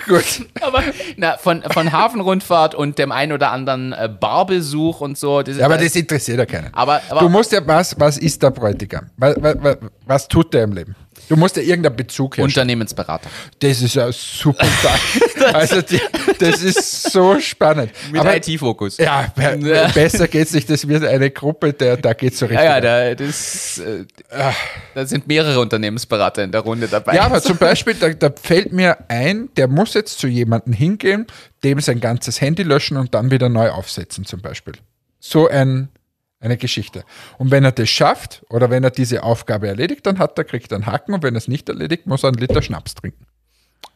[0.07, 0.47] Gut.
[0.61, 0.83] Aber
[1.17, 5.41] na, von, von Hafenrundfahrt und dem einen oder anderen äh, Barbesuch und so.
[5.41, 6.73] Das, Ja, aber das interessiert ja keinen.
[6.73, 9.09] aber, aber du musst ja, was, was ist der Bräutigam?
[9.17, 10.95] Was, was, was tut der im Leben?
[11.27, 12.47] Du musst ja irgendeinen Bezug herstellen.
[12.47, 13.29] Unternehmensberater.
[13.59, 15.53] Das ist ja super spannend.
[15.55, 15.99] also, die,
[16.39, 17.91] das ist so spannend.
[18.11, 18.97] Mit aber, IT-Fokus.
[18.97, 20.69] ja, be besser geht's nicht.
[20.69, 22.63] Das wird eine Gruppe, der, da geht's so richtig.
[22.63, 24.05] Ja, ja, da, das, äh,
[24.93, 27.15] da sind mehrere Unternehmensberater in der Runde dabei.
[27.15, 31.27] Ja, aber zum Beispiel, da, da fällt mir ein, der muss jetzt zu jemandem hingehen,
[31.63, 34.73] dem sein ganzes Handy löschen und dann wieder neu aufsetzen, zum Beispiel.
[35.19, 35.89] So ein,
[36.45, 37.03] eine Geschichte.
[37.37, 40.71] Und wenn er das schafft oder wenn er diese Aufgabe erledigt, dann hat er, kriegt
[40.71, 43.25] er einen Haken und wenn er es nicht erledigt, muss er einen Liter Schnaps trinken.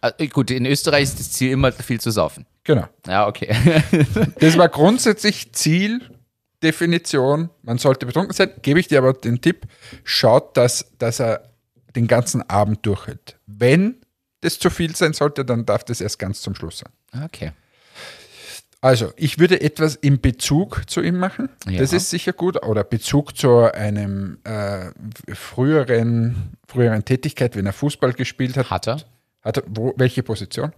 [0.01, 2.45] Äh, gut, in Österreich ist das Ziel immer viel zu saufen.
[2.63, 2.87] Genau.
[3.07, 3.55] Ja, okay.
[4.39, 7.49] Das war grundsätzlich Zieldefinition.
[7.61, 8.51] Man sollte betrunken sein.
[8.61, 9.65] Gebe ich dir aber den Tipp,
[10.03, 11.49] schaut, dass, dass er
[11.95, 13.37] den ganzen Abend durchhält.
[13.45, 13.97] Wenn
[14.41, 16.91] das zu viel sein sollte, dann darf das erst ganz zum Schluss sein.
[17.25, 17.51] okay.
[18.81, 21.49] Also, ich würde etwas im Bezug zu ihm machen.
[21.67, 21.79] Ja.
[21.79, 22.63] Das ist sicher gut.
[22.63, 24.91] Oder Bezug zu einem äh,
[25.35, 28.69] früheren, früheren Tätigkeit, wenn er Fußball gespielt hat.
[28.69, 29.01] Hat er?
[29.41, 30.71] Hat er wo, welche Position?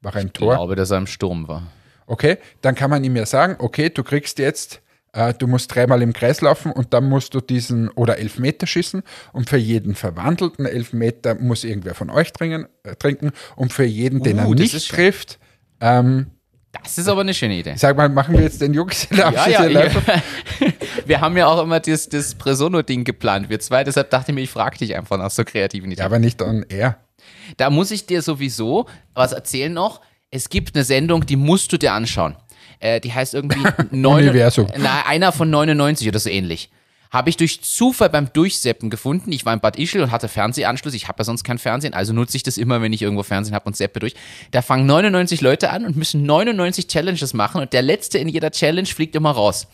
[0.00, 0.54] War er im Ich Tor?
[0.54, 1.64] glaube, dass er im Sturm war.
[2.06, 4.80] Okay, dann kann man ihm ja sagen, okay, du kriegst jetzt,
[5.12, 9.02] äh, du musst dreimal im Kreis laufen und dann musst du diesen oder Elfmeter schießen
[9.34, 14.22] und für jeden verwandelten Elfmeter muss irgendwer von euch trinken, äh, trinken und für jeden,
[14.22, 15.38] den Uh, er nicht trifft,
[15.82, 16.28] ähm,
[16.82, 17.74] Das ist aber eine schöne Idee.
[17.76, 19.96] sag mal, machen wir jetzt den Junggesellenabschied Ja, ja, live?
[21.06, 23.84] wir haben ja auch immer das, das Presono-Ding geplant, wir zwei.
[23.84, 26.00] Deshalb dachte ich mir, ich frage dich einfach nach so kreativen Ideen.
[26.00, 26.98] Ja, aber nicht on air.
[27.56, 30.00] Da muss ich dir sowieso was erzählen noch.
[30.30, 32.36] Es gibt eine Sendung, die musst du dir anschauen.
[32.80, 33.60] Äh, die heißt irgendwie
[33.90, 34.66] neun- Universum.
[34.76, 36.70] Na, einer von 99 oder so ähnlich.
[37.10, 39.32] Habe ich durch Zufall beim Durchseppen gefunden.
[39.32, 40.94] Ich war in Bad Ischl und hatte Fernsehanschluss.
[40.94, 43.54] Ich habe ja sonst kein Fernsehen, also nutze ich das immer, wenn ich irgendwo Fernsehen
[43.54, 44.14] habe und seppe durch.
[44.50, 48.50] Da fangen 99 Leute an und müssen 99 Challenges machen und der Letzte in jeder
[48.50, 49.66] Challenge fliegt immer raus.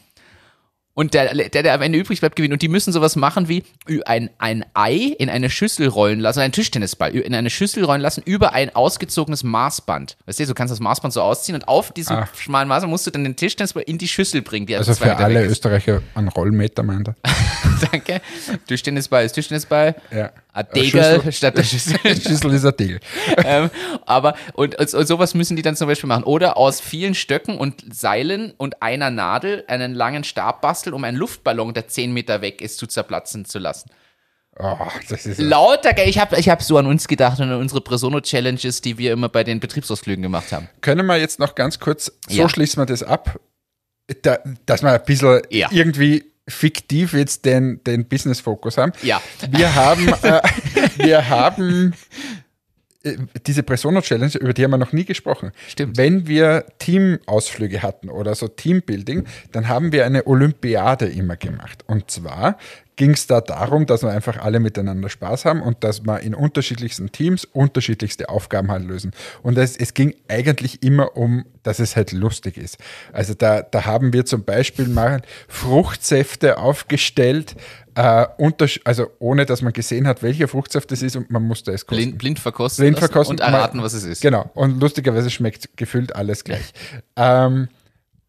[0.96, 2.52] Und der, der, der am Ende übrig bleibt, gewinnt.
[2.52, 3.64] Und die müssen sowas machen wie
[4.06, 8.22] ein, ein Ei in eine Schüssel rollen lassen, einen Tischtennisball in eine Schüssel rollen lassen
[8.24, 10.16] über ein ausgezogenes Maßband.
[10.26, 12.28] Weißt du, du kannst das Maßband so ausziehen und auf diesem Ah.
[12.38, 14.66] schmalen Maßband musst du dann den Tischtennisball in die Schüssel bringen.
[14.66, 15.44] Die Also zwei für alle.
[15.46, 17.16] Österreicher ein Rollmeter, meint er.
[17.90, 18.20] Danke.
[18.68, 19.96] Tischtennisball ist Tischtennisball.
[20.12, 20.30] Ja.
[20.54, 21.98] Ein Degel statt der Schüssel.
[22.04, 23.00] Schüssel ist ein Deal.
[23.44, 23.70] ähm,
[24.06, 26.22] aber und, und, und sowas müssen die dann zum Beispiel machen.
[26.22, 31.16] Oder aus vielen Stöcken und Seilen und einer Nadel einen langen Stab basteln, um einen
[31.16, 33.90] Luftballon, der 10 Meter weg ist, zu zerplatzen zu lassen.
[34.56, 34.76] Oh,
[35.08, 38.80] das ist Lauter, ich habe ich hab so an uns gedacht und an unsere Presono-Challenges,
[38.82, 40.68] die wir immer bei den Betriebsausflügen gemacht haben.
[40.80, 42.48] Können wir jetzt noch ganz kurz, so Ja.
[42.48, 43.40] schließen wir das ab,
[44.22, 45.68] da, dass wir ein bisschen Ja.
[45.72, 48.92] irgendwie fiktiv jetzt den, den Business-Fokus haben.
[49.02, 49.22] Ja.
[49.50, 50.40] Wir haben, äh,
[50.96, 51.94] wir haben
[53.02, 53.16] äh,
[53.46, 55.52] diese Presono-Challenge, über die haben wir noch nie gesprochen.
[55.68, 55.96] Stimmt.
[55.96, 61.84] Wenn wir Teamausflüge hatten oder so Teambuilding, dann haben wir eine Olympiade immer gemacht.
[61.86, 62.58] Und zwar
[62.96, 66.34] ging es da darum, dass wir einfach alle miteinander Spaß haben und dass wir in
[66.34, 69.10] unterschiedlichsten Teams unterschiedlichste Aufgaben halt lösen.
[69.42, 72.78] Und es, es ging eigentlich immer um, dass es halt lustig ist.
[73.12, 77.56] Also da, da haben wir zum Beispiel mal Fruchtsäfte aufgestellt,
[77.96, 78.26] äh,
[78.84, 82.02] also ohne dass man gesehen hat, welcher Fruchtsaft es ist und man musste es kosten.
[82.02, 84.20] Blind, blind verkosten, Blind verkosten und erraten, mal- was es ist.
[84.22, 84.50] Genau.
[84.54, 86.72] Und lustigerweise schmeckt gefühlt alles gleich.
[87.16, 87.68] ähm,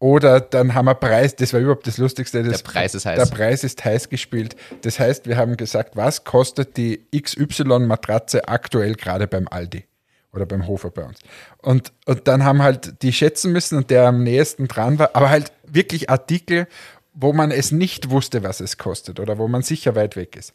[0.06, 2.44] oder dann haben wir Preis, das war überhaupt das Lustigste.
[2.44, 3.18] Das, Der Preis ist heiß.
[3.18, 4.54] Der Preis ist heiß gespielt.
[4.82, 9.84] Das heißt, wir haben gesagt, was kostet die XY-Matratze aktuell gerade beim Aldi
[10.32, 11.18] oder beim Hofer bei uns.
[11.60, 15.28] Und, und dann haben halt die schätzen müssen und der am nächsten dran war, aber
[15.28, 16.68] halt wirklich Artikel,
[17.12, 20.52] wo man es nicht wusste, was es kostet oder wo man sicher weit weg ist.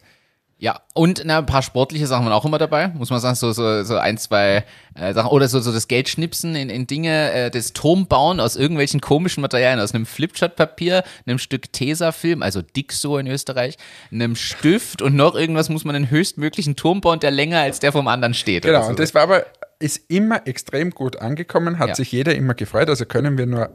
[0.61, 3.51] Ja, und na, ein paar sportliche Sachen waren auch immer dabei, muss man sagen, so,
[3.51, 5.31] so, so ein, zwei äh, Sachen.
[5.31, 9.01] Oder so, so das Geld schnipsen in, in Dinge, äh, das Turm bauen aus irgendwelchen
[9.01, 13.77] komischen Materialien, aus einem Flipchart-Papier, einem Stück Tesafilm, also Dixo in Österreich,
[14.11, 17.91] einem Stift und noch irgendwas muss man einen höchstmöglichen Turm bauen, der länger als der
[17.91, 18.61] vom anderen steht.
[18.61, 18.89] Genau, so.
[18.89, 19.47] und das war aber,
[19.79, 21.95] ist immer extrem gut angekommen, hat Ja.
[21.95, 22.87] sich jeder immer gefreut.
[22.87, 23.71] Also können wir nur,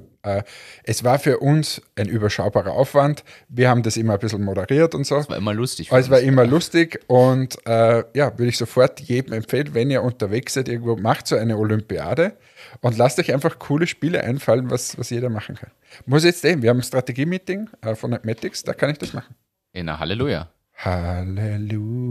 [0.84, 3.24] es war für uns ein überschaubarer Aufwand.
[3.48, 5.16] Wir haben das immer ein bisschen moderiert und so.
[5.16, 5.90] war immer lustig.
[5.92, 10.54] Es war immer lustig und äh, ja, würde ich sofort jedem empfehlen, wenn ihr unterwegs
[10.54, 12.36] seid, irgendwo macht so eine Olympiade
[12.80, 15.70] und lasst euch einfach coole Spiele einfallen, was, was jeder machen kann.
[16.06, 19.34] Muss jetzt sehen, wir haben ein Strategie-Meeting äh, von Athletics, da kann ich das machen.
[19.72, 20.48] In der Halleluja.
[20.74, 22.10] Halleluja,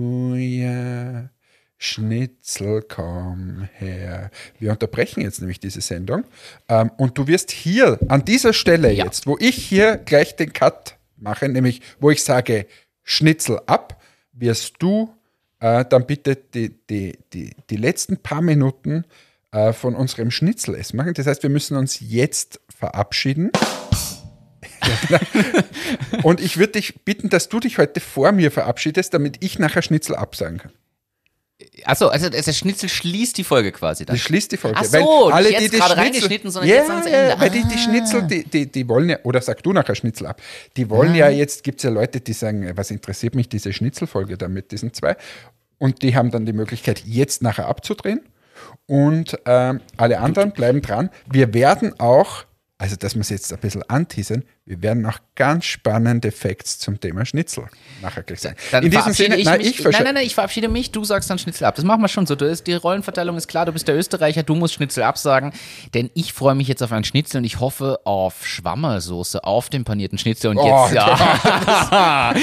[1.77, 4.31] Schnitzel, komm her.
[4.59, 6.23] Wir unterbrechen jetzt nämlich diese Sendung.
[6.69, 9.05] Ähm, und du wirst hier, an dieser Stelle Ja.
[9.05, 12.65] jetzt, wo ich hier gleich den Cut mache, nämlich wo ich sage
[13.03, 14.01] Schnitzel ab,
[14.31, 15.13] wirst du
[15.59, 19.05] äh, dann bitte die, die, die, die letzten paar Minuten
[19.51, 21.13] äh, von unserem Schnitzelessen machen.
[21.13, 23.51] Das heißt, wir müssen uns jetzt verabschieden.
[26.23, 29.81] Und ich würde dich bitten, dass du dich heute vor mir verabschiedest, damit ich nachher
[29.81, 30.71] Schnitzel absagen kann.
[31.83, 34.15] Achso, also der Schnitzel schließt die Folge quasi dann.
[34.15, 34.77] Das schließt die Folge.
[34.79, 37.29] Ach so, nicht jetzt gerade Schnitzel- reingeschnitten, sondern ja, jetzt ans Ende.
[37.29, 37.77] Ja, weil die, die Ah.
[37.77, 40.41] Schnitzel, die, die, die wollen ja, oder sag du nachher Schnitzel ab,
[40.77, 41.15] die wollen Ah.
[41.15, 44.71] ja jetzt, gibt es ja Leute, die sagen, was interessiert mich diese Schnitzelfolge da mit
[44.71, 45.17] diesen zwei?
[45.77, 48.21] Und die haben dann die Möglichkeit, jetzt nachher abzudrehen.
[48.87, 51.09] Und ähm, alle anderen bleiben dran.
[51.29, 52.45] Wir werden auch,
[52.77, 56.99] also dass wir es jetzt ein bisschen anteasern, wir werden auch ganz spannende Facts zum
[56.99, 57.65] Thema Schnitzel
[58.01, 58.55] nachher gleich sagen.
[58.71, 59.79] Dann In diesem Sinne, ich nein, mich.
[59.79, 61.75] ich nein, nein, nein, ich verabschiede mich, du sagst dann Schnitzel ab.
[61.75, 62.35] Das machen wir schon so.
[62.35, 65.53] Du ist, die Rollenverteilung ist klar, du bist der Österreicher, du musst Schnitzel absagen.
[65.93, 69.83] Denn ich freue mich jetzt auf einen Schnitzel und ich hoffe auf Schwammersoße auf dem
[69.83, 70.49] panierten Schnitzel.
[70.49, 72.33] Und Oh, jetzt, ja.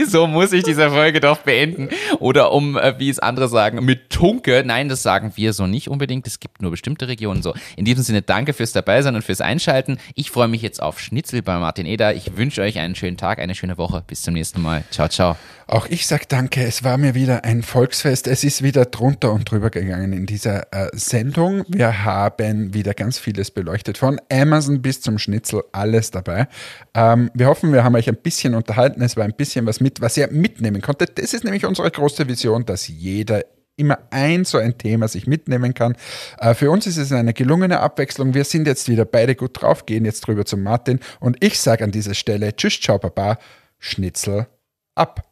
[0.06, 1.88] so muss ich diese Folge doch beenden.
[2.20, 4.62] Oder um, äh, wie es andere sagen, mit Tunke.
[4.64, 6.28] Nein, das sagen wir so nicht unbedingt.
[6.28, 7.54] Es gibt nur bestimmte Regionen so.
[7.76, 9.98] In diesem Sinne, danke fürs Dabeisein und fürs Einschalten.
[10.14, 12.14] Ich freue mich mich jetzt auf Schnitzel bei Martin Eder.
[12.14, 14.04] Ich wünsche euch einen schönen Tag, eine schöne Woche.
[14.06, 14.84] Bis zum nächsten Mal.
[14.90, 15.36] Ciao, ciao.
[15.66, 16.62] Auch ich sage danke.
[16.62, 18.26] Es war mir wieder ein Volksfest.
[18.26, 21.64] Es ist wieder drunter und drüber gegangen in dieser äh, Sendung.
[21.68, 23.96] Wir haben wieder ganz vieles beleuchtet.
[23.96, 26.46] Von Amazon bis zum Schnitzel, alles dabei.
[26.94, 29.00] Ähm, wir hoffen, wir haben euch ein bisschen unterhalten.
[29.00, 31.18] Es war ein bisschen was mit, was ihr mitnehmen konntet.
[31.18, 33.44] Das ist nämlich unsere große Vision, dass jeder
[33.80, 35.96] immer ein so ein Thema sich mitnehmen kann.
[36.38, 38.34] Äh, für uns ist es eine gelungene Abwechslung.
[38.34, 41.82] Wir sind jetzt wieder beide gut drauf, gehen jetzt drüber zum Martin und ich sage
[41.82, 43.38] an dieser Stelle Tschüss, ciao, Baba,
[43.78, 44.46] Schnitzel
[44.94, 45.26] ab.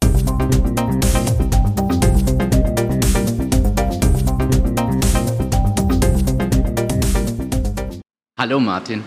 [8.38, 9.02] Hallo Martin.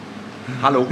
[0.61, 0.85] Hallo.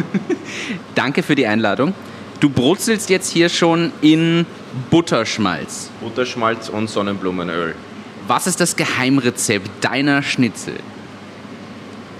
[0.95, 1.93] Danke für die Einladung.
[2.39, 4.45] Du brutzelst jetzt hier schon in
[4.89, 5.91] Butterschmalz.
[5.99, 7.75] Butterschmalz und Sonnenblumenöl.
[8.29, 10.75] Was ist das Geheimrezept deiner Schnitzel?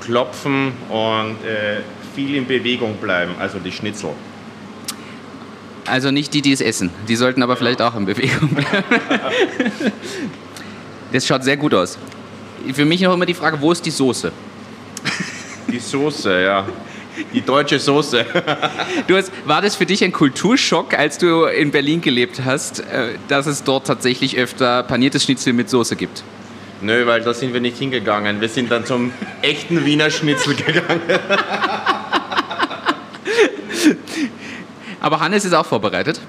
[0.02, 1.82] Klopfen und äh,
[2.16, 4.10] viel in Bewegung bleiben, also die Schnitzel.
[5.86, 6.90] Also nicht die, die es essen.
[7.08, 8.84] Die sollten aber vielleicht auch in Bewegung bleiben.
[11.12, 11.98] Das schaut sehr gut aus.
[12.74, 14.32] Für mich noch immer die Frage, wo ist die Soße?
[15.68, 16.68] Die Soße, ja.
[17.34, 18.26] Die deutsche Soße.
[19.08, 23.16] Du hast, war das für dich ein Kulturschock, als du in Berlin gelebt hast, äh,
[23.28, 26.24] dass es dort tatsächlich öfter paniertes Schnitzel mit Soße gibt?
[26.82, 28.42] Nö, weil da sind wir nicht hingegangen.
[28.42, 31.02] Wir sind dann zum echten Wiener Schnitzel gegangen.
[35.02, 36.20] Aber Hannes ist auch vorbereitet?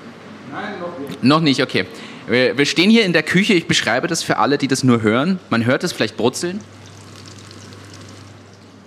[0.53, 1.23] Nein, noch nicht.
[1.23, 1.87] Noch nicht, okay.
[2.27, 3.55] Wir wir stehen hier in der Küche.
[3.55, 5.39] Ich beschreibe das für alle, die das nur hören.
[5.51, 6.61] Man hört es vielleicht brutzeln.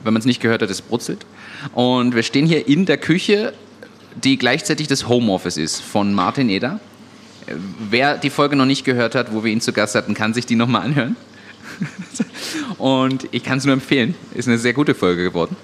[0.03, 1.25] Wenn man es nicht gehört hat, es brutzelt.
[1.73, 3.53] Und wir stehen hier in der Küche,
[4.21, 6.79] die gleichzeitig das Homeoffice ist von Martin Eder.
[7.89, 10.45] Wer die Folge noch nicht gehört hat, wo wir ihn zu Gast hatten, kann sich
[10.45, 11.15] die nochmal anhören.
[12.77, 14.15] Und ich kann es nur empfehlen.
[14.33, 15.55] Ist eine sehr gute Folge geworden.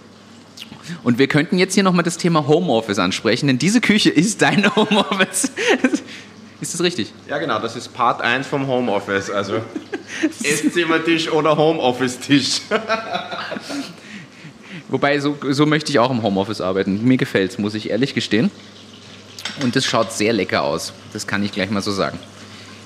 [1.03, 4.75] Und wir könnten jetzt hier nochmal das Thema Homeoffice ansprechen, denn diese Küche ist dein
[4.75, 5.51] Homeoffice.
[6.61, 7.13] Ist das richtig?
[7.27, 9.29] Ja, genau, das ist Part 1 vom Homeoffice.
[9.29, 9.61] Also
[10.43, 12.61] Esszimmertisch oder Homeoffice-Tisch.
[14.89, 17.03] Wobei, so, so möchte ich auch im Homeoffice arbeiten.
[17.05, 18.51] Mir gefällt es, muss ich ehrlich gestehen.
[19.61, 20.93] Und das schaut sehr lecker aus.
[21.13, 22.19] Das kann ich gleich mal so sagen.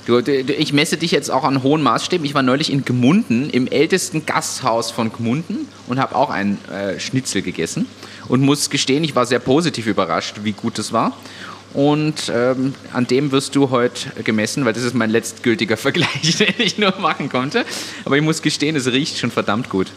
[0.06, 2.26] Du, du, ich messe dich jetzt auch an hohen Maßstäben.
[2.26, 6.99] Ich war neulich in Gmunden, im ältesten Gasthaus von Gmunden und habe auch einen äh,
[6.99, 7.88] Schnitzel gegessen.
[8.28, 11.16] Und muss gestehen, ich war sehr positiv überrascht, wie gut es war.
[11.74, 16.54] Und ähm, an dem wirst du heute gemessen, weil das ist mein letztgültiger Vergleich, den
[16.58, 17.66] ich nur machen konnte.
[18.04, 19.88] Aber ich muss gestehen, es riecht schon verdammt gut.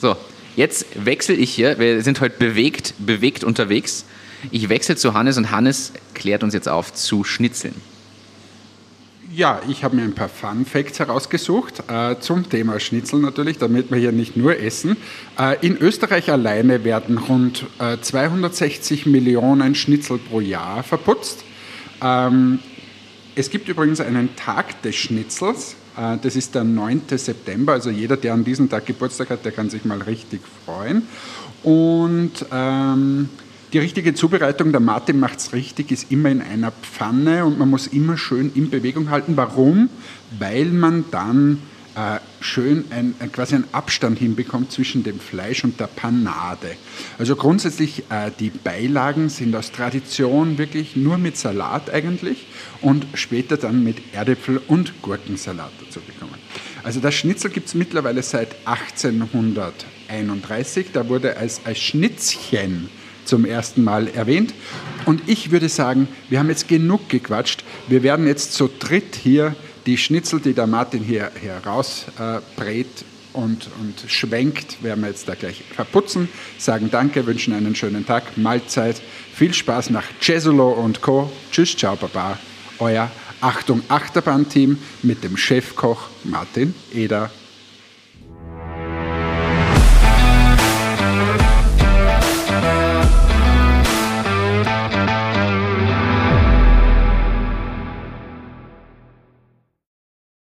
[0.00, 0.16] So,
[0.58, 1.78] jetzt wechsle ich hier.
[1.78, 4.04] Wir sind heute bewegt, bewegt unterwegs.
[4.50, 7.74] Ich wechsle zu Hannes und Hannes klärt uns jetzt auf zu Schnitzeln.
[9.32, 13.90] Ja, ich habe mir ein paar Fun Facts herausgesucht äh, zum Thema Schnitzel natürlich, damit
[13.90, 14.96] wir hier nicht nur essen.
[15.38, 21.44] Äh, in Österreich alleine werden rund äh, 260 Millionen Schnitzel pro Jahr verputzt.
[22.02, 22.58] Ähm,
[23.36, 25.76] es gibt übrigens einen Tag des Schnitzels.
[25.98, 27.02] Äh, Das ist der 9.
[27.16, 27.72] September.
[27.72, 31.02] Also jeder, der an diesem Tag Geburtstag hat, der kann sich mal richtig freuen.
[31.62, 33.28] Und ähm,
[33.72, 37.68] die richtige Zubereitung, der Martin macht es richtig, ist immer in einer Pfanne und man
[37.68, 39.36] muss immer schön in Bewegung halten.
[39.36, 39.90] Warum?
[40.38, 41.60] Weil man dann
[42.40, 46.76] schön ein, ein, quasi einen Abstand hinbekommt zwischen dem Fleisch und der Panade.
[47.18, 52.46] Also grundsätzlich äh, die Beilagen sind aus Tradition wirklich nur mit Salat eigentlich
[52.82, 56.38] und später dann mit Erdäpfel und Gurkensalat dazu bekommen.
[56.84, 60.92] Also das Schnitzel gibt es mittlerweile seit 1831.
[60.92, 62.88] Da wurde es als Schnitzchen
[63.24, 64.54] zum ersten Mal erwähnt.
[65.04, 67.64] Und ich würde sagen, wir haben jetzt genug gequatscht.
[67.88, 69.54] Wir werden jetzt zu dritt hier
[69.88, 75.64] die Schnitzel, die der Martin hier herausbrät und, und schwenkt, werden wir jetzt da gleich
[75.74, 76.28] verputzen,
[76.58, 79.00] sagen Danke, wünschen einen schönen Tag, Mahlzeit,
[79.32, 81.32] viel Spaß nach Cesolo und Co.
[81.50, 82.38] Tschüss, ciao, Baba,
[82.78, 83.10] euer
[83.40, 87.30] Achtung Achterbahn-Team mit dem Chefkoch Martin Eder.